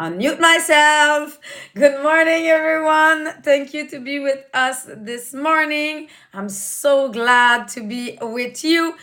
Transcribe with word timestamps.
Unmute 0.00 0.38
myself. 0.38 1.40
Good 1.74 2.00
morning, 2.04 2.46
everyone. 2.46 3.42
Thank 3.42 3.74
you 3.74 3.88
to 3.88 3.98
be 3.98 4.20
with 4.20 4.44
us 4.54 4.86
this 4.86 5.34
morning. 5.34 6.08
I'm 6.32 6.48
so 6.48 7.10
glad 7.10 7.66
to 7.70 7.80
be 7.80 8.16
with 8.22 8.62
you. 8.62 8.94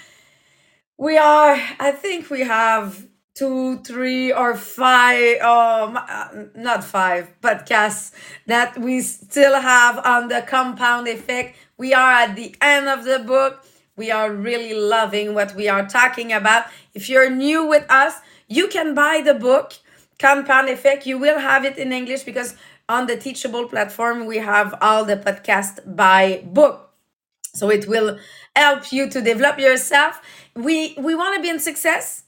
We 0.98 1.18
are, 1.18 1.60
I 1.82 1.92
think 1.92 2.30
we 2.30 2.44
have 2.44 3.08
two, 3.34 3.80
three, 3.80 4.32
or 4.32 4.56
five, 4.56 5.42
um, 5.42 5.98
uh, 5.98 6.30
not 6.56 6.82
five 6.86 7.28
podcasts 7.42 8.14
that 8.46 8.78
we 8.78 9.02
still 9.02 9.60
have 9.60 9.98
on 10.06 10.30
the 10.30 10.44
compound 10.48 11.10
effect. 11.10 11.58
We 11.78 11.94
are 11.94 12.12
at 12.12 12.38
the 12.38 12.56
end 12.62 12.88
of 12.88 13.04
the 13.04 13.20
book. 13.20 13.66
We 13.98 14.12
are 14.12 14.32
really 14.32 14.74
loving 14.74 15.34
what 15.34 15.56
we 15.56 15.68
are 15.68 15.86
talking 15.86 16.32
about. 16.32 16.68
If 16.94 17.10
you're 17.10 17.30
new 17.30 17.66
with 17.66 17.86
us, 17.92 18.14
you 18.48 18.70
can 18.70 18.94
buy 18.94 19.22
the 19.26 19.34
book, 19.34 19.74
Compound 20.20 20.70
Effect. 20.70 21.06
You 21.06 21.18
will 21.18 21.40
have 21.40 21.66
it 21.66 21.78
in 21.78 21.92
English 21.92 22.24
because 22.24 22.56
on 22.88 23.08
the 23.08 23.18
Teachable 23.18 23.68
platform, 23.68 24.26
we 24.26 24.38
have 24.38 24.76
all 24.82 25.06
the 25.06 25.18
podcast 25.18 25.96
by 25.96 26.44
book. 26.46 26.92
So 27.54 27.70
it 27.70 27.88
will 27.88 28.20
help 28.56 28.92
you 28.92 29.10
to 29.10 29.22
develop 29.22 29.60
yourself. 29.60 30.22
We 30.56 30.96
we 30.98 31.16
want 31.16 31.36
to 31.36 31.42
be 31.42 31.50
in 31.50 31.60
success. 31.60 32.24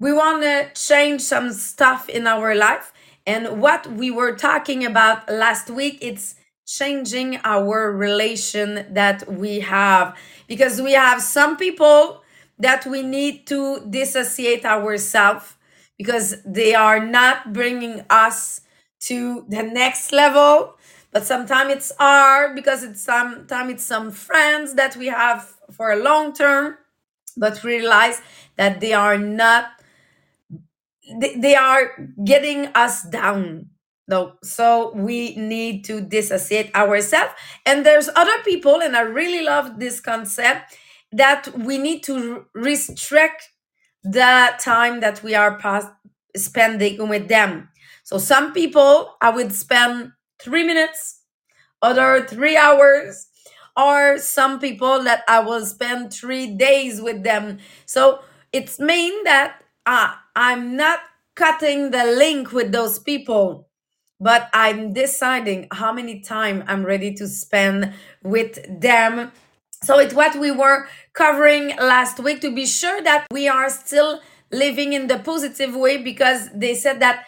We 0.00 0.12
want 0.12 0.42
to 0.42 0.70
change 0.74 1.20
some 1.22 1.52
stuff 1.52 2.08
in 2.08 2.26
our 2.26 2.54
life. 2.54 2.92
And 3.26 3.60
what 3.60 3.86
we 3.86 4.10
were 4.10 4.34
talking 4.36 4.84
about 4.84 5.28
last 5.30 5.70
week, 5.70 5.98
it's 6.02 6.34
changing 6.66 7.38
our 7.44 7.92
relation 7.92 8.86
that 8.92 9.30
we 9.30 9.60
have 9.60 10.16
because 10.46 10.80
we 10.80 10.92
have 10.92 11.22
some 11.22 11.56
people 11.56 12.22
that 12.58 12.86
we 12.86 13.02
need 13.02 13.46
to 13.46 13.84
dissociate 13.88 14.64
ourselves 14.64 15.54
because 16.04 16.42
they 16.44 16.74
are 16.74 17.00
not 17.04 17.52
bringing 17.54 18.04
us 18.10 18.60
to 19.00 19.46
the 19.48 19.62
next 19.62 20.12
level. 20.12 20.76
But 21.12 21.24
sometimes 21.24 21.72
it's 21.72 21.92
hard 21.98 22.54
because 22.54 22.82
it's 22.82 23.02
sometimes 23.02 23.72
it's 23.72 23.84
some 23.84 24.10
friends 24.10 24.74
that 24.74 24.96
we 24.96 25.06
have 25.06 25.54
for 25.72 25.92
a 25.92 25.96
long 25.96 26.34
term 26.34 26.76
but 27.36 27.64
realize 27.64 28.20
that 28.56 28.80
they 28.80 28.92
are 28.92 29.18
not 29.18 29.70
they, 31.20 31.36
they 31.36 31.54
are 31.54 31.92
getting 32.24 32.66
us 32.74 33.02
down. 33.04 33.70
No 34.08 34.34
so 34.42 34.92
we 34.94 35.34
need 35.36 35.84
to 35.86 36.00
dissociate 36.00 36.74
ourselves. 36.74 37.32
And 37.66 37.86
there's 37.86 38.08
other 38.16 38.38
people 38.44 38.80
and 38.82 38.96
i 38.96 39.00
really 39.00 39.42
love 39.44 39.78
this 39.80 40.00
concept 40.00 40.76
that 41.12 41.48
we 41.58 41.78
need 41.78 42.02
to 42.04 42.46
restrict 42.54 43.50
the 44.04 44.54
time 44.60 45.00
that 45.00 45.22
we 45.22 45.34
are 45.34 45.58
past 45.58 45.88
spending 46.36 47.08
with 47.08 47.28
them. 47.28 47.68
So 48.04 48.18
some 48.18 48.52
people 48.52 49.16
i 49.20 49.30
would 49.30 49.52
spend 49.52 50.12
three 50.40 50.64
minutes 50.64 51.20
other 51.82 52.26
three 52.26 52.56
hours 52.56 53.28
or 53.76 54.18
some 54.18 54.60
people 54.60 55.02
that 55.04 55.24
i 55.28 55.40
will 55.40 55.64
spend 55.66 56.12
three 56.12 56.46
days 56.56 57.00
with 57.00 57.22
them. 57.22 57.58
So 57.86 58.20
it's 58.52 58.78
mean 58.78 59.24
that 59.24 59.62
uh, 59.86 60.14
i'm 60.36 60.76
not 60.76 61.00
cutting 61.34 61.90
the 61.90 62.04
link 62.04 62.52
with 62.52 62.72
those 62.72 62.98
people 62.98 63.68
but 64.20 64.48
i'm 64.54 64.92
deciding 64.92 65.66
how 65.72 65.92
many 65.92 66.20
time 66.20 66.62
i'm 66.68 66.84
ready 66.84 67.12
to 67.14 67.26
spend 67.26 67.92
with 68.22 68.58
them 68.80 69.32
so 69.84 69.98
it's 69.98 70.14
what 70.14 70.38
we 70.38 70.50
were 70.50 70.88
covering 71.12 71.76
last 71.76 72.18
week 72.18 72.40
to 72.40 72.54
be 72.54 72.66
sure 72.66 73.02
that 73.02 73.26
we 73.30 73.48
are 73.48 73.68
still 73.70 74.20
living 74.50 74.92
in 74.92 75.06
the 75.08 75.18
positive 75.18 75.74
way 75.74 75.98
because 75.98 76.48
they 76.54 76.74
said 76.74 77.00
that 77.00 77.24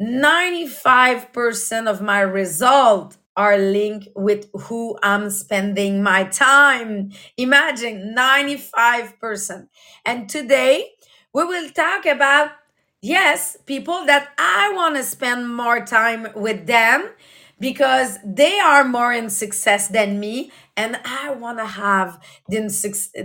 95% 0.00 1.88
of 1.88 2.00
my 2.00 2.20
result 2.20 3.16
are 3.36 3.58
linked 3.58 4.08
with 4.16 4.48
who 4.52 4.98
I'm 5.02 5.30
spending 5.30 6.02
my 6.02 6.24
time. 6.24 7.12
Imagine 7.36 8.14
95%. 8.16 9.68
And 10.04 10.28
today 10.28 10.90
we 11.32 11.44
will 11.44 11.70
talk 11.70 12.06
about, 12.06 12.50
yes, 13.00 13.56
people 13.66 14.04
that 14.06 14.30
I 14.38 14.72
want 14.74 14.96
to 14.96 15.04
spend 15.04 15.54
more 15.54 15.84
time 15.84 16.28
with 16.34 16.66
them 16.66 17.10
because 17.60 18.18
they 18.24 18.58
are 18.60 18.84
more 18.84 19.12
in 19.12 19.30
success 19.30 19.88
than 19.88 20.20
me 20.20 20.50
and 20.76 20.98
i 21.04 21.30
want 21.30 21.58
to 21.58 21.66
have 21.66 22.20
them 22.48 22.68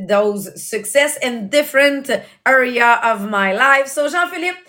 those 0.08 0.44
success 0.62 1.18
in 1.22 1.50
different 1.50 2.10
area 2.46 3.00
of 3.04 3.30
my 3.30 3.54
life. 3.54 3.88
So 3.88 4.10
jean-philippe 4.10 4.60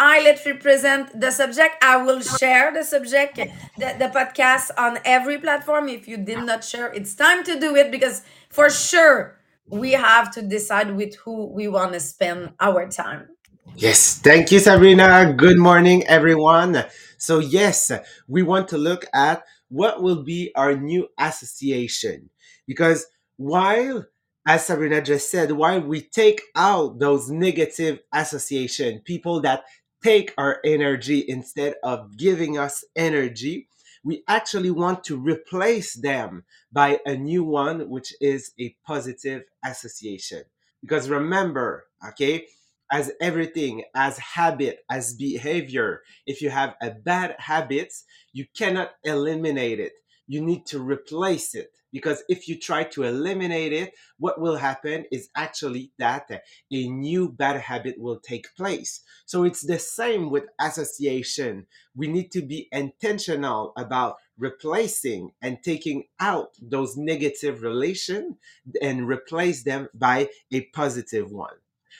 i 0.00 0.20
let 0.22 0.44
represent 0.44 1.20
the 1.20 1.30
subject. 1.30 1.76
I 1.82 1.96
will 1.98 2.20
share 2.20 2.72
the 2.72 2.84
subject 2.84 3.36
the, 3.36 3.94
the 3.98 4.10
podcast 4.12 4.70
on 4.76 4.98
every 5.04 5.38
platform. 5.38 5.88
If 5.88 6.08
you 6.08 6.16
did 6.16 6.42
not 6.42 6.64
share 6.64 6.92
it's 6.92 7.14
time 7.14 7.44
to 7.44 7.58
do 7.58 7.74
it 7.76 7.90
because 7.90 8.22
for 8.50 8.68
sure 8.70 9.38
we 9.66 9.92
have 9.92 10.30
to 10.32 10.42
decide 10.42 10.94
with 10.94 11.14
who 11.16 11.46
we 11.46 11.68
want 11.68 11.92
to 11.94 12.00
spend 12.00 12.52
our 12.60 12.88
time. 12.88 13.28
Yes, 13.76 14.18
thank 14.18 14.52
you, 14.52 14.60
Sabrina. 14.60 15.32
Good 15.36 15.58
morning, 15.58 16.06
everyone. 16.06 16.84
So, 17.24 17.38
yes, 17.38 17.90
we 18.28 18.42
want 18.42 18.68
to 18.68 18.78
look 18.78 19.06
at 19.14 19.44
what 19.68 20.02
will 20.02 20.22
be 20.22 20.52
our 20.54 20.76
new 20.76 21.08
association. 21.18 22.30
Because 22.66 23.06
while, 23.36 24.06
as 24.46 24.66
Sabrina 24.66 25.02
just 25.02 25.30
said, 25.30 25.52
while 25.52 25.80
we 25.80 26.02
take 26.02 26.42
out 26.54 26.98
those 26.98 27.30
negative 27.30 28.00
association, 28.12 29.00
people 29.04 29.40
that 29.40 29.64
take 30.02 30.34
our 30.36 30.60
energy 30.64 31.24
instead 31.26 31.76
of 31.82 32.16
giving 32.16 32.58
us 32.58 32.84
energy, 32.94 33.68
we 34.04 34.22
actually 34.28 34.70
want 34.70 35.02
to 35.04 35.16
replace 35.18 35.94
them 35.94 36.44
by 36.70 37.00
a 37.06 37.16
new 37.16 37.42
one, 37.42 37.88
which 37.88 38.14
is 38.20 38.52
a 38.60 38.76
positive 38.86 39.44
association. 39.64 40.42
Because 40.82 41.08
remember, 41.08 41.86
okay, 42.10 42.46
as 42.90 43.12
everything, 43.20 43.84
as 43.94 44.18
habit, 44.18 44.80
as 44.90 45.14
behavior. 45.14 46.02
If 46.26 46.40
you 46.42 46.50
have 46.50 46.74
a 46.82 46.90
bad 46.90 47.36
habit, 47.38 47.92
you 48.32 48.46
cannot 48.56 48.90
eliminate 49.04 49.80
it. 49.80 49.92
You 50.26 50.40
need 50.40 50.66
to 50.66 50.82
replace 50.82 51.54
it. 51.54 51.68
Because 51.92 52.24
if 52.28 52.48
you 52.48 52.58
try 52.58 52.82
to 52.84 53.04
eliminate 53.04 53.72
it, 53.72 53.94
what 54.18 54.40
will 54.40 54.56
happen 54.56 55.04
is 55.12 55.28
actually 55.36 55.92
that 55.98 56.28
a 56.28 56.88
new 56.88 57.28
bad 57.30 57.60
habit 57.60 57.94
will 57.98 58.18
take 58.18 58.48
place. 58.56 59.00
So 59.26 59.44
it's 59.44 59.64
the 59.64 59.78
same 59.78 60.28
with 60.28 60.44
association. 60.60 61.66
We 61.94 62.08
need 62.08 62.32
to 62.32 62.42
be 62.42 62.68
intentional 62.72 63.74
about 63.76 64.16
replacing 64.36 65.30
and 65.40 65.62
taking 65.62 66.04
out 66.18 66.56
those 66.60 66.96
negative 66.96 67.62
relations 67.62 68.38
and 68.82 69.06
replace 69.06 69.62
them 69.62 69.88
by 69.94 70.30
a 70.52 70.62
positive 70.74 71.30
one. 71.30 71.54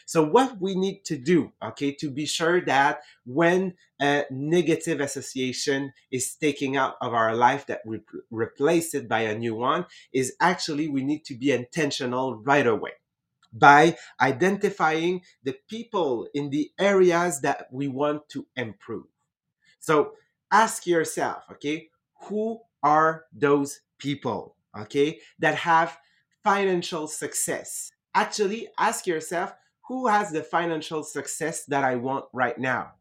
So 0.07 0.23
what 0.23 0.61
we 0.61 0.75
need 0.75 1.05
to 1.07 1.17
do, 1.17 1.53
okay, 1.63 1.93
to 1.95 2.11
be 2.11 2.27
sure 2.27 2.61
that 2.67 3.01
when 3.25 3.75
a 4.01 4.25
negative 4.31 5.01
association 5.01 5.93
is 6.11 6.35
taken 6.35 6.77
out 6.77 6.97
of 7.01 7.15
our 7.15 7.35
life, 7.35 7.67
that 7.67 7.81
we 7.87 8.01
replace 8.31 8.95
it 8.95 9.09
by 9.09 9.21
a 9.21 9.39
new 9.39 9.55
one, 9.55 9.87
is 10.12 10.35
actually 10.41 10.89
we 10.89 11.03
need 11.03 11.25
to 11.27 11.35
be 11.35 11.53
intentional 11.53 12.43
right 12.43 12.67
away 12.67 12.93
by 13.53 13.97
identifying 14.21 15.23
the 15.45 15.56
people 15.69 16.29
in 16.35 16.50
the 16.50 16.71
areas 16.79 17.41
that 17.41 17.69
we 17.71 17.89
want 17.89 18.29
to 18.29 18.47
improve. 18.57 19.07
So 19.79 20.12
ask 20.50 20.87
yourself, 20.87 21.45
okay, 21.53 21.89
who 22.25 22.61
are 22.83 23.25
those 23.33 23.81
people, 23.99 24.57
okay, 24.79 25.21
that 25.39 25.55
have 25.55 25.97
financial 26.43 27.07
success? 27.07 27.91
Actually, 28.15 28.69
ask 28.79 29.07
yourself, 29.07 29.55
who 29.89 30.07
has 30.07 30.31
the 30.31 30.43
financial 30.43 31.03
success 31.03 31.65
that 31.67 31.85
I 31.85 31.97
want 31.97 32.27
right 32.33 32.59
now? 32.59 32.93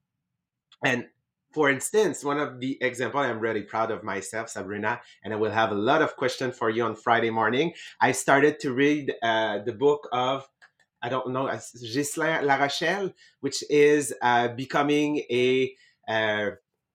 And 0.84 1.08
for 1.54 1.70
instance, 1.70 2.24
one 2.24 2.40
of 2.40 2.60
the 2.60 2.78
example, 2.82 3.20
I'm 3.20 3.40
really 3.40 3.62
proud 3.62 3.92
of 3.92 4.04
myself, 4.04 4.50
Sabrina, 4.50 5.02
and 5.24 5.34
I 5.34 5.36
will 5.38 5.52
have 5.52 5.72
a 5.72 5.76
lot 5.76 6.02
of 6.02 6.16
questions 6.16 6.58
for 6.58 6.70
you 6.70 6.84
on 6.84 6.96
Friday 6.96 7.30
morning. 7.30 7.74
I 8.02 8.12
started 8.12 8.60
to 8.62 8.74
read 8.74 9.14
uh, 9.22 9.60
the 9.60 9.72
book 9.72 10.10
of, 10.12 10.48
I 11.02 11.10
don't 11.10 11.32
know, 11.32 11.48
uh, 11.48 11.60
Ghislain 11.80 12.44
Larochelle, 12.44 13.14
which 13.42 13.64
is 13.70 14.14
uh, 14.22 14.48
becoming 14.48 15.18
a 15.30 15.76
uh, 16.08 16.52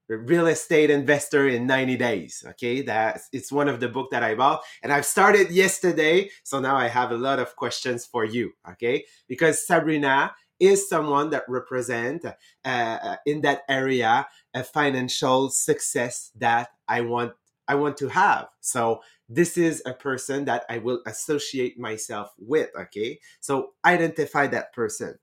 real 0.08 0.46
estate 0.46 0.90
investor 0.90 1.49
in 1.49 1.66
90 1.66 1.96
days 1.96 2.44
okay 2.49 2.81
that's 2.81 3.28
it's 3.32 3.52
one 3.52 3.69
of 3.69 3.81
the 3.81 3.88
book 3.88 4.10
that 4.10 4.22
i 4.22 4.34
bought 4.34 4.62
and 4.82 4.93
i've 4.93 5.05
started 5.05 5.50
yesterday 5.50 6.28
so 6.44 6.58
now 6.60 6.76
i 6.76 6.88
have 6.88 7.12
a 7.12 7.16
lot 7.16 7.38
of 7.38 7.55
questions 7.56 8.06
for 8.06 8.25
you 8.25 8.52
okay 8.69 9.05
because 9.28 9.66
sabrina 9.66 10.32
is 10.58 10.88
someone 10.88 11.31
that 11.31 11.44
represent 11.46 12.25
uh, 12.25 12.69
uh, 12.69 13.16
in 13.26 13.43
that 13.43 13.62
area 13.69 14.26
a 14.55 14.64
financial 14.64 15.50
success 15.50 16.31
that 16.34 16.70
i 16.88 17.00
want 17.00 17.32
i 17.69 17.75
want 17.75 17.96
to 17.96 18.08
have 18.08 18.49
so 18.61 19.00
this 19.28 19.58
is 19.58 19.82
a 19.84 19.93
person 19.93 20.46
that 20.46 20.64
I 20.70 20.78
will 20.78 21.02
associate 21.06 21.78
myself 21.78 22.32
with. 22.38 22.70
Okay. 22.75 23.20
So 23.40 23.72
identify 23.84 24.46
that 24.49 24.72
person. 24.72 25.19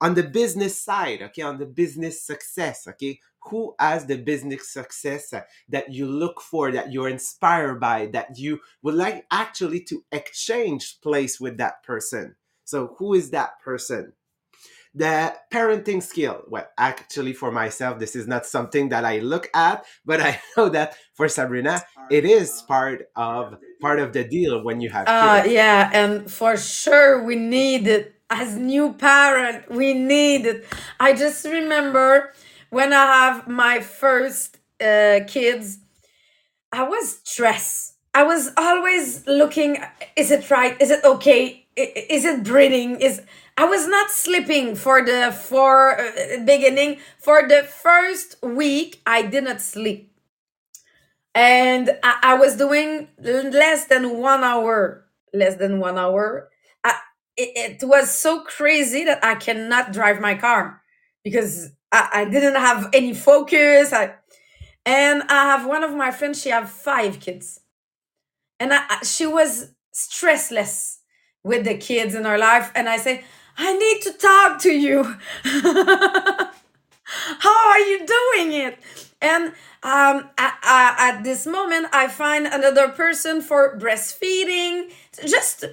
On 0.00 0.14
the 0.14 0.22
business 0.22 0.82
side, 0.82 1.20
okay, 1.20 1.42
on 1.42 1.58
the 1.58 1.66
business 1.66 2.24
success, 2.24 2.86
okay, 2.88 3.20
who 3.44 3.74
has 3.78 4.06
the 4.06 4.16
business 4.16 4.72
success 4.72 5.32
that 5.68 5.92
you 5.92 6.06
look 6.06 6.40
for, 6.40 6.70
that 6.72 6.92
you're 6.92 7.08
inspired 7.08 7.80
by, 7.80 8.06
that 8.06 8.38
you 8.38 8.60
would 8.82 8.94
like 8.94 9.26
actually 9.30 9.80
to 9.84 10.04
exchange 10.12 11.00
place 11.00 11.40
with 11.40 11.56
that 11.58 11.82
person? 11.82 12.36
So, 12.64 12.94
who 12.98 13.14
is 13.14 13.30
that 13.30 13.60
person? 13.60 14.12
the 14.92 15.32
parenting 15.52 16.02
skill 16.02 16.42
well 16.48 16.66
actually 16.76 17.32
for 17.32 17.52
myself 17.52 17.98
this 18.00 18.16
is 18.16 18.26
not 18.26 18.44
something 18.44 18.88
that 18.88 19.04
i 19.04 19.20
look 19.20 19.48
at 19.54 19.84
but 20.04 20.20
i 20.20 20.40
know 20.56 20.68
that 20.68 20.96
for 21.14 21.28
sabrina 21.28 21.80
it 22.10 22.24
is 22.24 22.60
part 22.62 23.06
of 23.14 23.56
part 23.80 24.00
of 24.00 24.12
the 24.12 24.24
deal 24.24 24.64
when 24.64 24.80
you 24.80 24.90
have 24.90 25.06
Uh, 25.06 25.42
kids 25.42 25.54
yeah, 25.54 25.90
and 25.92 26.28
for 26.30 26.56
sure 26.56 27.22
we 27.22 27.36
need 27.36 27.86
it 27.86 28.16
as 28.30 28.56
new 28.56 28.92
parent. 28.92 29.70
We 29.70 29.92
need 29.94 30.46
it. 30.46 30.64
I 31.00 31.12
just 31.12 31.44
remember 31.44 32.32
when 32.70 32.92
I 32.92 33.04
have 33.06 33.48
my 33.48 33.80
first 33.80 34.58
uh, 34.80 35.20
kids, 35.26 35.78
I 36.72 36.84
was 36.84 37.20
stressed. 37.24 37.94
I 38.14 38.24
was 38.24 38.50
always 38.56 39.26
looking, 39.26 39.78
is 40.16 40.30
it 40.30 40.50
right? 40.50 40.80
Is 40.80 40.90
it 40.90 41.04
okay? 41.04 41.66
Is 41.76 42.24
it 42.24 42.44
breathing? 42.44 43.00
Is 43.00 43.22
I 43.56 43.64
was 43.64 43.86
not 43.86 44.10
sleeping 44.10 44.74
for 44.74 45.04
the 45.04 45.32
for 45.32 46.00
uh, 46.00 46.44
beginning 46.44 46.98
for 47.18 47.46
the 47.48 47.62
first 47.62 48.36
week. 48.42 49.00
I 49.06 49.22
did 49.22 49.44
not 49.44 49.60
sleep, 49.60 50.12
and 51.34 51.90
I, 52.02 52.18
I 52.22 52.34
was 52.34 52.56
doing 52.56 53.08
less 53.18 53.86
than 53.86 54.18
one 54.18 54.44
hour. 54.44 55.06
Less 55.32 55.56
than 55.56 55.78
one 55.78 55.96
hour. 55.98 56.48
It 57.36 57.82
was 57.82 58.18
so 58.18 58.42
crazy 58.42 59.04
that 59.04 59.24
I 59.24 59.34
cannot 59.34 59.92
drive 59.92 60.20
my 60.20 60.34
car 60.34 60.82
because 61.24 61.70
I, 61.92 62.08
I 62.12 62.24
didn't 62.26 62.56
have 62.56 62.90
any 62.92 63.14
focus. 63.14 63.92
I, 63.92 64.14
and 64.86 65.22
I 65.24 65.44
have 65.44 65.66
one 65.66 65.84
of 65.84 65.94
my 65.94 66.10
friends. 66.10 66.40
She 66.40 66.50
have 66.50 66.70
five 66.70 67.20
kids 67.20 67.60
and 68.60 68.72
I, 68.74 69.02
she 69.02 69.26
was 69.26 69.72
stressless 69.94 70.98
with 71.42 71.64
the 71.64 71.76
kids 71.76 72.14
in 72.14 72.24
her 72.24 72.38
life 72.38 72.70
and 72.74 72.88
i 72.88 72.98
say 72.98 73.24
i 73.56 73.76
need 73.76 74.02
to 74.02 74.12
talk 74.12 74.60
to 74.60 74.70
you 74.70 75.02
how 75.42 76.50
are 77.70 77.80
you 77.80 78.06
doing 78.06 78.52
it 78.52 78.78
and 79.22 79.52
um, 79.82 80.30
I, 80.38 80.52
I, 80.62 81.10
at 81.10 81.24
this 81.24 81.46
moment 81.46 81.88
i 81.92 82.06
find 82.06 82.46
another 82.46 82.90
person 82.90 83.40
for 83.40 83.76
breastfeeding 83.78 84.92
just 85.26 85.64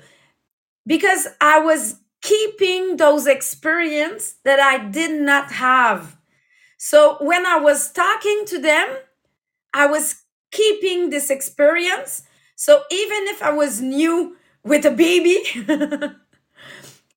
because 0.87 1.27
i 1.41 1.59
was 1.59 1.97
keeping 2.27 2.97
those 2.97 3.25
experience 3.27 4.35
that 4.43 4.59
i 4.59 4.77
did 4.99 5.13
not 5.21 5.51
have 5.51 6.17
so 6.77 7.17
when 7.21 7.45
i 7.45 7.57
was 7.57 7.91
talking 7.91 8.43
to 8.45 8.59
them 8.59 8.87
I 9.77 9.85
was 9.85 10.23
keeping 10.51 11.09
this 11.11 11.29
experience. 11.29 12.23
So 12.55 12.81
even 12.89 13.27
if 13.27 13.43
I 13.43 13.51
was 13.51 13.79
new 13.79 14.37
with 14.63 14.85
a 14.85 14.91
baby, 14.91 15.37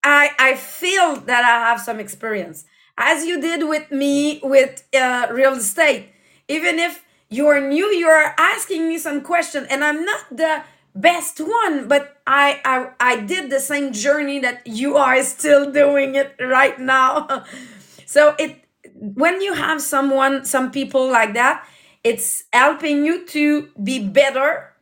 I 0.04 0.30
I 0.38 0.54
feel 0.56 1.16
that 1.16 1.44
I 1.44 1.68
have 1.68 1.80
some 1.80 1.98
experience, 1.98 2.64
as 2.98 3.24
you 3.24 3.40
did 3.40 3.66
with 3.66 3.90
me 3.90 4.40
with 4.42 4.84
uh, 4.94 5.28
real 5.30 5.54
estate. 5.54 6.10
Even 6.48 6.78
if 6.78 7.04
you're 7.30 7.60
new, 7.66 7.86
you're 7.86 8.34
asking 8.36 8.88
me 8.88 8.98
some 8.98 9.22
question, 9.22 9.66
and 9.70 9.82
I'm 9.82 10.04
not 10.04 10.20
the 10.30 10.62
best 10.94 11.40
one, 11.40 11.88
but 11.88 12.20
I 12.26 12.60
I, 12.64 12.90
I 13.00 13.20
did 13.20 13.50
the 13.50 13.60
same 13.60 13.92
journey 13.92 14.38
that 14.40 14.66
you 14.66 14.96
are 14.96 15.22
still 15.22 15.70
doing 15.70 16.14
it 16.14 16.34
right 16.40 16.78
now. 16.78 17.44
so 18.06 18.34
it 18.38 18.64
when 18.94 19.40
you 19.40 19.54
have 19.54 19.80
someone, 19.80 20.44
some 20.44 20.70
people 20.70 21.10
like 21.10 21.34
that, 21.34 21.66
it's 22.04 22.44
helping 22.52 23.04
you 23.04 23.26
to 23.26 23.68
be 23.82 24.06
better 24.06 24.72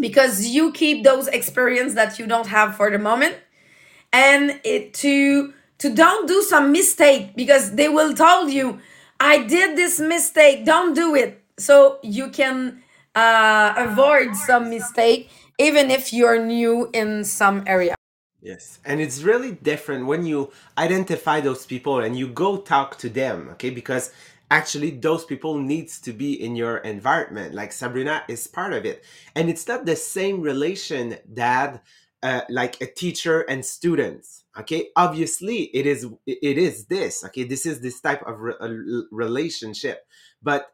because 0.00 0.46
you 0.46 0.72
keep 0.72 1.04
those 1.04 1.28
experience 1.28 1.94
that 1.94 2.18
you 2.18 2.26
don't 2.26 2.46
have 2.46 2.76
for 2.76 2.90
the 2.90 2.98
moment 2.98 3.36
and 4.12 4.60
it 4.64 4.94
to 4.94 5.52
to 5.78 5.94
don't 5.94 6.26
do 6.26 6.42
some 6.42 6.72
mistake 6.72 7.34
because 7.36 7.74
they 7.74 7.88
will 7.88 8.14
tell 8.14 8.48
you 8.48 8.78
i 9.20 9.42
did 9.42 9.76
this 9.76 10.00
mistake 10.00 10.64
don't 10.64 10.94
do 10.94 11.14
it 11.14 11.42
so 11.58 11.98
you 12.02 12.28
can 12.30 12.82
uh, 13.14 13.74
avoid 13.76 14.34
some 14.34 14.70
mistake 14.70 15.28
even 15.58 15.90
if 15.90 16.12
you're 16.12 16.44
new 16.44 16.88
in 16.92 17.24
some 17.24 17.64
area 17.66 17.94
Yes, 18.40 18.78
and 18.84 19.00
it's 19.00 19.22
really 19.22 19.52
different 19.52 20.06
when 20.06 20.24
you 20.24 20.52
identify 20.76 21.40
those 21.40 21.66
people 21.66 22.00
and 22.00 22.16
you 22.16 22.28
go 22.28 22.58
talk 22.58 22.96
to 22.98 23.08
them, 23.08 23.48
okay? 23.50 23.70
Because 23.70 24.12
actually 24.50 24.90
those 24.90 25.24
people 25.24 25.58
needs 25.58 26.00
to 26.02 26.12
be 26.12 26.40
in 26.40 26.54
your 26.54 26.78
environment. 26.78 27.54
Like 27.54 27.72
Sabrina 27.72 28.22
is 28.28 28.46
part 28.46 28.72
of 28.72 28.84
it. 28.84 29.04
And 29.34 29.50
it's 29.50 29.66
not 29.66 29.86
the 29.86 29.96
same 29.96 30.40
relation 30.40 31.16
that 31.34 31.82
uh, 32.22 32.42
like 32.48 32.80
a 32.80 32.86
teacher 32.86 33.40
and 33.40 33.64
students, 33.64 34.44
okay? 34.56 34.88
Obviously 34.94 35.64
it 35.74 35.86
is 35.86 36.06
it 36.26 36.58
is 36.58 36.86
this, 36.86 37.24
okay? 37.24 37.42
This 37.42 37.66
is 37.66 37.80
this 37.80 38.00
type 38.00 38.22
of 38.22 38.38
re- 38.38 39.04
relationship. 39.10 40.06
But 40.40 40.72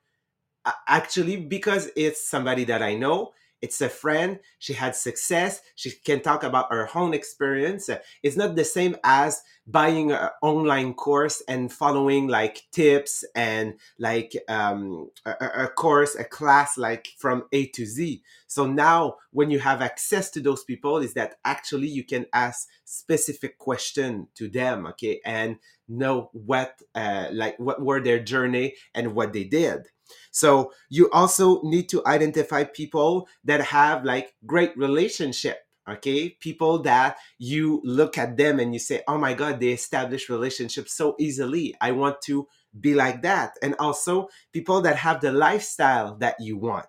actually 0.86 1.36
because 1.36 1.90
it's 1.96 2.26
somebody 2.28 2.64
that 2.64 2.82
I 2.82 2.94
know. 2.94 3.32
It's 3.64 3.80
a 3.80 3.88
friend. 3.88 4.40
She 4.58 4.74
had 4.74 4.94
success. 4.94 5.62
She 5.74 5.90
can 5.90 6.20
talk 6.20 6.42
about 6.44 6.70
her 6.70 6.86
own 6.94 7.14
experience. 7.14 7.88
It's 8.22 8.36
not 8.36 8.56
the 8.56 8.64
same 8.64 8.94
as 9.02 9.40
buying 9.66 10.12
an 10.12 10.28
online 10.42 10.92
course 10.92 11.42
and 11.48 11.72
following 11.72 12.28
like 12.28 12.64
tips 12.72 13.24
and 13.34 13.80
like 13.98 14.32
um, 14.48 15.10
a, 15.24 15.64
a 15.64 15.68
course, 15.68 16.14
a 16.14 16.24
class 16.24 16.76
like 16.76 17.08
from 17.16 17.44
A 17.52 17.68
to 17.68 17.86
Z. 17.86 18.22
So 18.46 18.66
now, 18.66 19.16
when 19.30 19.50
you 19.50 19.60
have 19.60 19.80
access 19.80 20.30
to 20.32 20.40
those 20.40 20.62
people, 20.62 20.98
is 20.98 21.14
that 21.14 21.36
actually 21.46 21.88
you 21.88 22.04
can 22.04 22.26
ask 22.34 22.68
specific 22.84 23.56
question 23.56 24.28
to 24.34 24.46
them, 24.46 24.86
okay, 24.88 25.22
and 25.24 25.56
know 25.88 26.28
what 26.32 26.80
uh, 26.94 27.28
like 27.32 27.58
what 27.58 27.80
were 27.80 28.00
their 28.00 28.18
journey 28.18 28.74
and 28.94 29.14
what 29.14 29.32
they 29.32 29.44
did 29.44 29.88
so 30.30 30.72
you 30.88 31.10
also 31.10 31.62
need 31.62 31.88
to 31.90 32.02
identify 32.06 32.64
people 32.64 33.28
that 33.44 33.60
have 33.60 34.04
like 34.04 34.34
great 34.46 34.76
relationship. 34.76 35.58
Okay, 35.86 36.30
people 36.40 36.78
that 36.82 37.16
you 37.38 37.82
look 37.84 38.16
at 38.16 38.38
them 38.38 38.58
and 38.58 38.72
you 38.72 38.78
say, 38.78 39.02
"Oh 39.06 39.18
my 39.18 39.34
God, 39.34 39.60
they 39.60 39.68
establish 39.68 40.30
relationships 40.30 40.94
so 40.94 41.14
easily. 41.18 41.74
I 41.78 41.92
want 41.92 42.22
to 42.22 42.48
be 42.80 42.94
like 42.94 43.20
that." 43.20 43.52
And 43.62 43.74
also 43.78 44.28
people 44.52 44.80
that 44.80 44.96
have 44.96 45.20
the 45.20 45.30
lifestyle 45.30 46.16
that 46.16 46.36
you 46.40 46.56
want. 46.56 46.86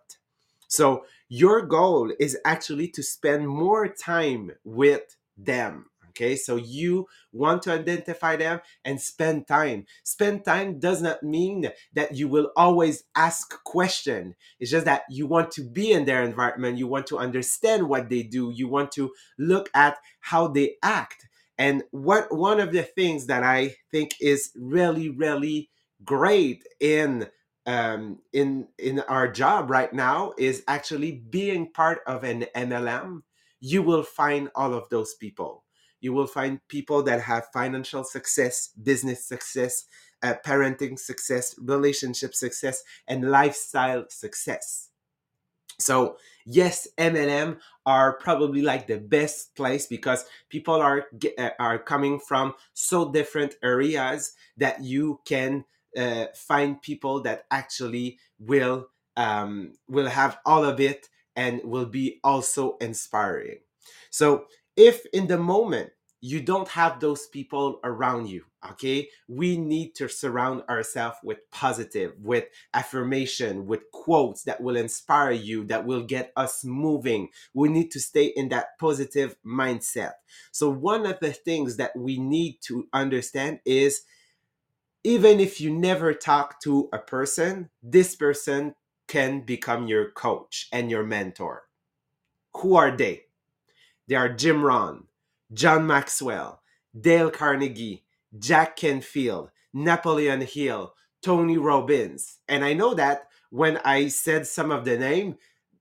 So 0.68 1.06
your 1.28 1.62
goal 1.62 2.14
is 2.20 2.38
actually 2.46 2.88
to 2.90 3.04
spend 3.04 3.48
more 3.48 3.88
time 3.88 4.52
with 4.64 5.18
them. 5.38 5.90
Okay, 6.16 6.38
so 6.38 6.56
you 6.56 7.08
want 7.34 7.62
to 7.64 7.74
identify 7.74 8.38
them 8.38 8.62
and 8.86 9.02
spend 9.02 9.48
time. 9.48 9.86
Spend 10.06 10.46
time 10.46 10.80
does 10.80 11.02
not 11.02 11.24
mean 11.24 11.70
that 11.94 12.16
you 12.16 12.30
will 12.30 12.52
always 12.56 13.04
ask 13.16 13.62
question. 13.66 14.36
It's 14.60 14.72
just 14.72 14.86
that 14.86 15.04
you 15.10 15.28
want 15.28 15.52
to 15.52 15.62
be 15.64 15.92
in 15.92 16.06
their 16.06 16.24
environment. 16.24 16.78
You 16.78 16.88
want 16.88 17.08
to 17.08 17.18
understand 17.20 17.90
what 17.90 18.10
they 18.10 18.24
do. 18.24 18.50
You 18.56 18.70
want 18.70 18.94
to 18.94 19.12
look 19.38 19.70
at 19.74 19.98
how 20.22 20.48
they 20.48 20.76
act. 20.82 21.28
And 21.58 21.84
what 21.92 22.34
one 22.34 22.62
of 22.62 22.72
the 22.72 22.84
things 22.84 23.28
that 23.28 23.44
I 23.44 23.76
think 23.92 24.16
is 24.22 24.52
really, 24.56 25.10
really 25.10 25.70
great 26.06 26.64
in 26.80 27.28
um, 27.68 28.20
in 28.34 28.70
in 28.80 29.02
our 29.02 29.28
job 29.32 29.70
right 29.70 29.94
now 29.94 30.34
is 30.38 30.64
actually 30.68 31.12
being 31.14 31.72
part 31.74 32.00
of 32.08 32.24
an 32.24 32.46
MLM. 32.56 33.24
You 33.60 33.84
will 33.84 34.04
find 34.04 34.52
all 34.56 34.74
of 34.74 34.90
those 34.90 35.16
people. 35.16 35.65
You 36.02 36.14
will 36.14 36.28
find 36.28 36.60
people 36.68 37.04
that 37.04 37.22
have 37.22 37.48
financial 37.54 38.04
success, 38.04 38.70
business 38.82 39.26
success, 39.26 39.86
uh, 40.24 40.36
parenting 40.46 40.98
success, 40.98 41.56
relationship 41.60 42.34
success, 42.34 42.84
and 43.08 43.30
lifestyle 43.30 44.06
success. 44.10 44.90
So 45.80 46.18
yes, 46.46 46.88
MLM 46.98 47.60
are 47.86 48.14
probably 48.14 48.62
like 48.62 48.88
the 48.88 48.98
best 48.98 49.56
place 49.56 49.88
because 49.88 50.26
people 50.50 50.76
are 50.76 51.06
uh, 51.38 51.50
are 51.60 51.80
coming 51.80 52.20
from 52.20 52.54
so 52.74 53.12
different 53.12 53.56
areas 53.62 54.34
that 54.58 54.84
you 54.84 55.20
can 55.26 55.66
uh, 55.98 56.26
find 56.34 56.82
people 56.82 57.22
that 57.24 57.46
actually 57.52 58.20
will 58.40 58.88
um, 59.18 59.74
will 59.88 60.08
have 60.08 60.38
all 60.46 60.64
of 60.64 60.80
it 60.80 61.10
and 61.36 61.62
will 61.64 61.86
be 61.86 62.20
also 62.24 62.78
inspiring. 62.78 63.60
So 64.10 64.46
if 64.78 65.06
in 65.14 65.28
the 65.28 65.38
moment 65.38 65.92
you 66.22 66.42
don't 66.42 66.70
have 66.70 67.00
those 67.00 67.28
people 67.28 67.80
around 67.84 68.28
you 68.28 68.44
okay 68.70 69.08
we 69.28 69.58
need 69.58 69.94
to 69.94 70.08
surround 70.08 70.64
ourselves 70.70 71.18
with 71.24 71.38
positive 71.52 72.14
with 72.22 72.46
affirmation 72.74 73.68
with 73.68 73.82
quotes 73.92 74.44
that 74.44 74.62
will 74.62 74.76
inspire 74.76 75.32
you 75.32 75.64
that 75.66 75.86
will 75.86 76.04
get 76.04 76.32
us 76.36 76.64
moving. 76.64 77.30
We 77.56 77.70
need 77.70 77.90
to 77.92 78.00
stay 78.00 78.26
in 78.26 78.50
that 78.50 78.78
positive 78.80 79.36
mindset. 79.46 80.14
So 80.52 80.70
one 80.70 81.08
of 81.08 81.20
the 81.20 81.34
things 81.34 81.78
that 81.78 81.96
we 81.96 82.20
need 82.20 82.60
to 82.64 82.88
understand 82.94 83.62
is 83.66 84.04
even 85.04 85.40
if 85.40 85.60
you 85.60 85.72
never 85.72 86.14
talk 86.14 86.62
to 86.62 86.90
a 86.94 87.00
person 87.00 87.70
this 87.82 88.16
person 88.16 88.76
can 89.08 89.42
become 89.42 89.88
your 89.88 90.12
coach 90.12 90.68
and 90.72 90.90
your 90.90 91.04
mentor. 91.04 91.64
Who 92.58 92.76
are 92.76 92.96
they 92.96 93.25
they 94.08 94.16
are 94.16 94.30
jim 94.30 94.64
rohn 94.64 95.06
john 95.54 95.86
maxwell 95.86 96.62
dale 97.00 97.30
carnegie 97.30 98.06
Jack 98.40 98.76
Canfield, 98.76 99.50
Napoleon 99.74 100.42
Hill, 100.42 100.94
Tony 101.22 101.58
Robbins. 101.58 102.40
And 102.48 102.64
I 102.64 102.74
know 102.74 102.94
that 102.94 103.28
when 103.50 103.78
I 103.86 104.08
said 104.08 104.48
some 104.48 104.72
of 104.72 104.86
the 104.86 104.98
name, 104.98 105.38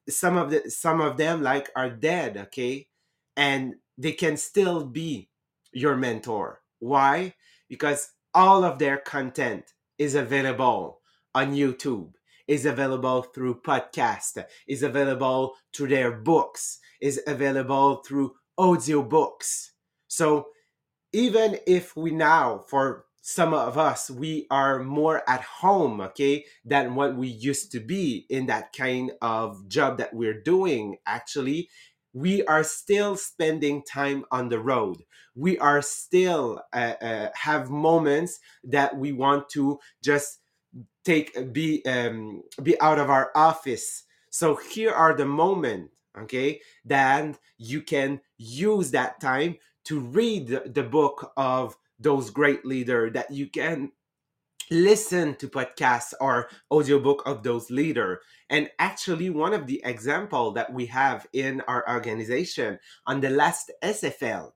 some 0.09 0.37
of 0.37 0.51
the 0.51 0.71
some 0.71 1.01
of 1.01 1.17
them 1.17 1.43
like 1.43 1.71
are 1.75 1.91
dead, 1.91 2.37
okay? 2.37 2.89
And 3.37 3.77
they 3.97 4.13
can 4.13 4.37
still 4.37 4.85
be 4.85 5.31
your 5.73 5.97
mentor. 5.97 6.61
Why? 6.79 7.35
Because 7.69 8.11
all 8.35 8.65
of 8.65 8.79
their 8.79 8.99
content 8.99 9.73
is 9.99 10.15
available 10.15 11.01
on 11.35 11.55
YouTube, 11.55 12.13
is 12.47 12.67
available 12.67 13.23
through 13.23 13.61
podcast, 13.61 14.45
is 14.69 14.83
available 14.83 15.55
through 15.75 15.89
their 15.89 16.11
books, 16.11 16.79
is 17.01 17.21
available 17.27 18.03
through 18.07 18.33
audiobooks. 18.59 19.71
So 20.09 20.49
even 21.15 21.59
if 21.67 21.97
we 21.97 22.11
now 22.11 22.65
for 22.69 23.07
some 23.23 23.55
of 23.55 23.79
us 23.79 24.11
we 24.11 24.47
are 24.51 24.81
more 24.81 25.23
at 25.31 25.41
home 25.41 26.01
okay 26.01 26.45
than 26.65 26.95
what 26.95 27.17
we 27.17 27.29
used 27.29 27.73
to 27.73 27.81
be 27.81 28.27
in 28.29 28.47
that 28.47 28.71
kind 28.77 29.13
of 29.23 29.67
job 29.69 29.97
that 29.97 30.13
we're 30.13 30.43
doing 30.43 30.97
actually 31.07 31.69
we 32.13 32.45
are 32.45 32.63
still 32.63 33.17
spending 33.17 33.83
time 33.83 34.25
on 34.31 34.49
the 34.49 34.59
road 34.59 34.97
we 35.35 35.59
are 35.59 35.81
still 35.81 36.61
uh, 36.73 36.95
uh, 37.01 37.29
have 37.35 37.71
moments 37.71 38.39
that 38.63 38.97
we 38.97 39.13
want 39.13 39.49
to 39.49 39.79
just 40.03 40.41
take 41.05 41.53
be 41.53 41.85
um, 41.87 42.43
be 42.63 42.81
out 42.81 42.99
of 42.99 43.11
our 43.11 43.31
office. 43.35 44.05
So 44.31 44.57
here 44.57 44.93
are 44.93 45.15
the 45.15 45.27
moment 45.27 45.91
okay 46.19 46.61
that 46.85 47.39
you 47.59 47.83
can 47.83 48.21
use 48.39 48.91
that 48.93 49.21
time 49.21 49.57
to 49.85 50.01
read 50.01 50.49
the 50.49 50.83
book 50.83 51.33
of 51.37 51.77
those 51.99 52.31
great 52.31 52.65
leader 52.65 53.11
that 53.11 53.31
you 53.31 53.49
can 53.49 53.93
listen 54.71 55.35
to 55.37 55.49
podcasts 55.49 56.15
or 56.21 56.49
audiobook 56.71 57.23
of 57.27 57.43
those 57.43 57.71
leader. 57.71 58.21
And 58.51 58.71
actually 58.79 59.31
one 59.31 59.53
of 59.53 59.67
the 59.67 59.83
example 59.85 60.53
that 60.53 60.73
we 60.73 60.87
have 60.87 61.27
in 61.33 61.61
our 61.63 61.89
organization 61.89 62.79
on 63.07 63.21
the 63.21 63.31
last 63.31 63.71
sfl 63.83 64.53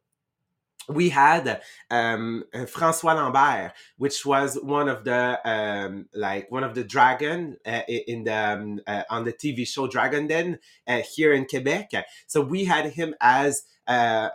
we 0.89 1.11
had 1.11 1.61
um, 1.91 2.45
Francois 2.67 3.15
Lambert, 3.15 3.73
which 3.99 4.25
was 4.25 4.59
one 4.63 4.89
of 4.89 5.05
the 5.05 5.39
um, 5.49 6.07
like 6.15 6.51
one 6.51 6.65
of 6.65 6.75
the 6.75 6.85
dragon 6.85 7.57
uh, 7.67 7.83
in 7.89 8.25
the 8.25 8.35
um, 8.35 8.81
uh, 8.87 9.03
on 9.11 9.25
the 9.25 9.33
TV 9.33 9.67
show 9.67 9.87
Dragon 9.87 10.27
Den 10.27 10.59
uh, 10.87 11.03
here 11.15 11.33
in 11.33 11.47
Quebec. 11.47 11.91
So 12.27 12.41
we 12.41 12.65
had 12.65 12.87
him 12.93 13.15
as 13.21 13.65
a, 13.89 14.31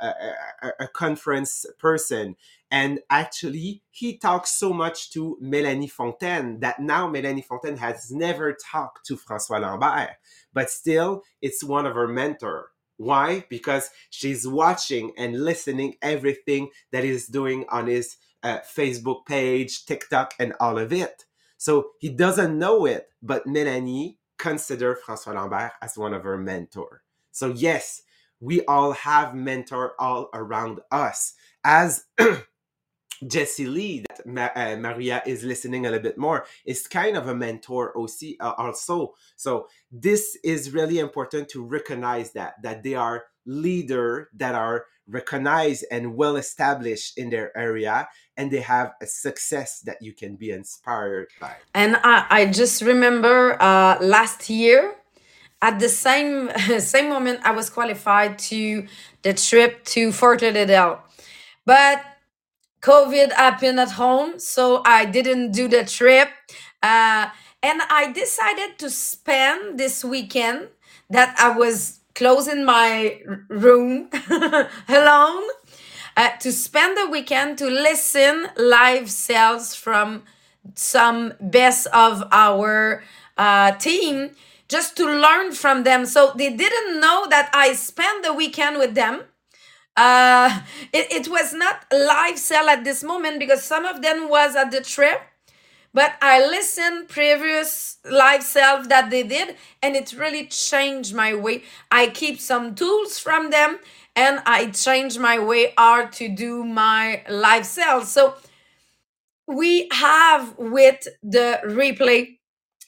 a, 0.61 0.71
a, 0.79 0.87
conference 0.87 1.65
person. 1.77 2.35
And 2.71 3.01
actually, 3.09 3.83
he 3.91 4.17
talks 4.17 4.57
so 4.57 4.73
much 4.73 5.11
to 5.11 5.37
Melanie 5.39 5.87
Fontaine 5.87 6.59
that 6.61 6.79
now 6.79 7.07
Melanie 7.07 7.43
Fontaine 7.43 7.77
has 7.77 8.09
never 8.09 8.53
talked 8.53 9.05
to 9.05 9.15
Francois 9.15 9.59
Lambert, 9.59 10.15
but 10.53 10.71
still, 10.71 11.21
it's 11.39 11.63
one 11.63 11.85
of 11.85 11.93
her 11.93 12.07
mentor. 12.07 12.72
Why? 12.97 13.45
Because 13.49 13.89
she's 14.09 14.47
watching 14.47 15.13
and 15.17 15.43
listening 15.43 15.95
everything 16.01 16.69
that 16.91 17.03
he's 17.03 17.27
doing 17.27 17.65
on 17.69 17.87
his 17.87 18.17
uh, 18.43 18.59
Facebook 18.59 19.25
page, 19.25 19.85
TikTok, 19.85 20.33
and 20.39 20.53
all 20.59 20.77
of 20.77 20.93
it. 20.93 21.25
So 21.57 21.91
he 21.99 22.09
doesn't 22.09 22.57
know 22.57 22.85
it, 22.85 23.07
but 23.21 23.47
Melanie 23.47 24.17
consider 24.37 24.95
Francois 24.95 25.33
Lambert 25.33 25.71
as 25.81 25.97
one 25.97 26.13
of 26.13 26.23
her 26.23 26.37
mentor. 26.37 27.03
So 27.31 27.47
yes, 27.47 28.01
we 28.39 28.63
all 28.65 28.91
have 28.91 29.33
mentor 29.33 29.93
all 29.97 30.29
around 30.33 30.81
us. 30.91 31.33
As 31.63 32.05
Jesse 33.27 33.65
Lee, 33.65 34.03
that 34.07 34.25
Ma- 34.25 34.49
uh, 34.55 34.75
Maria 34.77 35.21
is 35.25 35.43
listening 35.43 35.85
a 35.85 35.89
little 35.89 36.03
bit 36.03 36.17
more, 36.17 36.45
is 36.65 36.87
kind 36.87 37.17
of 37.17 37.27
a 37.27 37.35
mentor 37.35 37.93
uh, 37.95 38.53
also. 38.57 39.13
So 39.35 39.67
this 39.91 40.37
is 40.43 40.71
really 40.71 40.99
important 40.99 41.49
to 41.49 41.63
recognize 41.63 42.31
that 42.33 42.61
that 42.63 42.83
they 42.83 42.95
are 42.95 43.25
leader 43.45 44.29
that 44.35 44.55
are 44.55 44.85
recognized 45.05 45.85
and 45.91 46.15
well 46.15 46.37
established 46.37 47.17
in 47.17 47.29
their 47.29 47.55
area 47.57 48.07
and 48.37 48.49
they 48.49 48.61
have 48.61 48.93
a 49.01 49.05
success 49.05 49.81
that 49.81 50.01
you 50.01 50.13
can 50.13 50.37
be 50.37 50.49
inspired 50.49 51.27
by 51.41 51.53
and 51.73 51.97
i, 52.05 52.25
I 52.29 52.45
just 52.45 52.81
remember 52.81 53.61
uh, 53.61 53.97
last 53.99 54.49
year 54.49 54.95
at 55.63 55.79
the 55.79 55.89
same 55.89 56.51
same 56.79 57.09
moment 57.09 57.39
I 57.43 57.51
was 57.51 57.69
qualified 57.69 58.37
to 58.49 58.85
the 59.23 59.33
trip 59.33 59.83
to 59.95 60.11
Fort 60.11 60.41
Lauderdale. 60.43 61.01
But 61.65 62.03
COVID 62.83 63.31
happened 63.31 63.79
at 63.79 63.91
home, 63.91 64.39
so 64.39 64.81
I 64.85 65.05
didn't 65.05 65.51
do 65.53 65.69
the 65.69 65.85
trip. 65.85 66.29
Uh, 66.81 67.29
and 67.63 67.81
I 67.89 68.11
decided 68.11 68.77
to 68.79 68.89
spend 68.89 69.79
this 69.79 70.03
weekend 70.03 70.67
that 71.09 71.33
I 71.39 71.57
was 71.57 72.01
closing 72.13 72.65
my 72.65 73.21
room 73.47 74.09
alone 74.89 75.43
uh, 76.17 76.29
to 76.41 76.51
spend 76.51 76.97
the 76.97 77.09
weekend 77.09 77.57
to 77.59 77.67
listen 77.67 78.47
live 78.57 79.09
sales 79.09 79.73
from 79.75 80.23
some 80.75 81.33
best 81.39 81.87
of 81.87 82.23
our 82.31 83.03
uh, 83.37 83.71
team 83.73 84.31
just 84.67 84.97
to 84.97 85.05
learn 85.05 85.53
from 85.53 85.83
them. 85.83 86.05
So 86.05 86.33
they 86.35 86.49
didn't 86.49 86.99
know 86.99 87.27
that 87.29 87.49
I 87.53 87.73
spent 87.73 88.23
the 88.25 88.33
weekend 88.33 88.77
with 88.77 88.93
them. 88.93 89.23
Uh, 89.95 90.61
it, 90.91 91.11
it 91.11 91.27
was 91.29 91.53
not 91.53 91.85
live 91.91 92.39
sell 92.39 92.67
at 92.69 92.83
this 92.83 93.03
moment 93.03 93.39
because 93.39 93.63
some 93.63 93.85
of 93.85 94.01
them 94.01 94.27
was 94.29 94.55
at 94.55 94.71
the 94.71 94.81
trip, 94.81 95.21
but 95.93 96.15
I 96.21 96.39
listened 96.39 97.09
previous 97.09 97.97
live 98.09 98.43
sell 98.43 98.83
that 98.87 99.11
they 99.11 99.23
did, 99.23 99.55
and 99.83 99.95
it 99.95 100.13
really 100.13 100.47
changed 100.47 101.13
my 101.13 101.35
way. 101.35 101.63
I 101.91 102.07
keep 102.07 102.39
some 102.41 102.73
tools 102.75 103.19
from 103.19 103.51
them, 103.51 103.79
and 104.15 104.41
I 104.45 104.71
changed 104.71 105.19
my 105.19 105.37
way 105.37 105.73
how 105.77 106.07
to 106.07 106.29
do 106.29 106.63
my 106.65 107.23
live 107.29 107.65
sales. 107.67 108.11
So 108.11 108.35
we 109.47 109.87
have 109.91 110.55
with 110.57 111.07
the 111.21 111.59
replay 111.65 112.37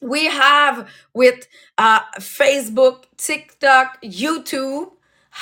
we 0.02 0.26
have 0.26 0.90
with 1.14 1.48
uh, 1.78 2.02
Facebook, 2.20 3.06
TikTok, 3.18 4.02
YouTube, 4.04 4.92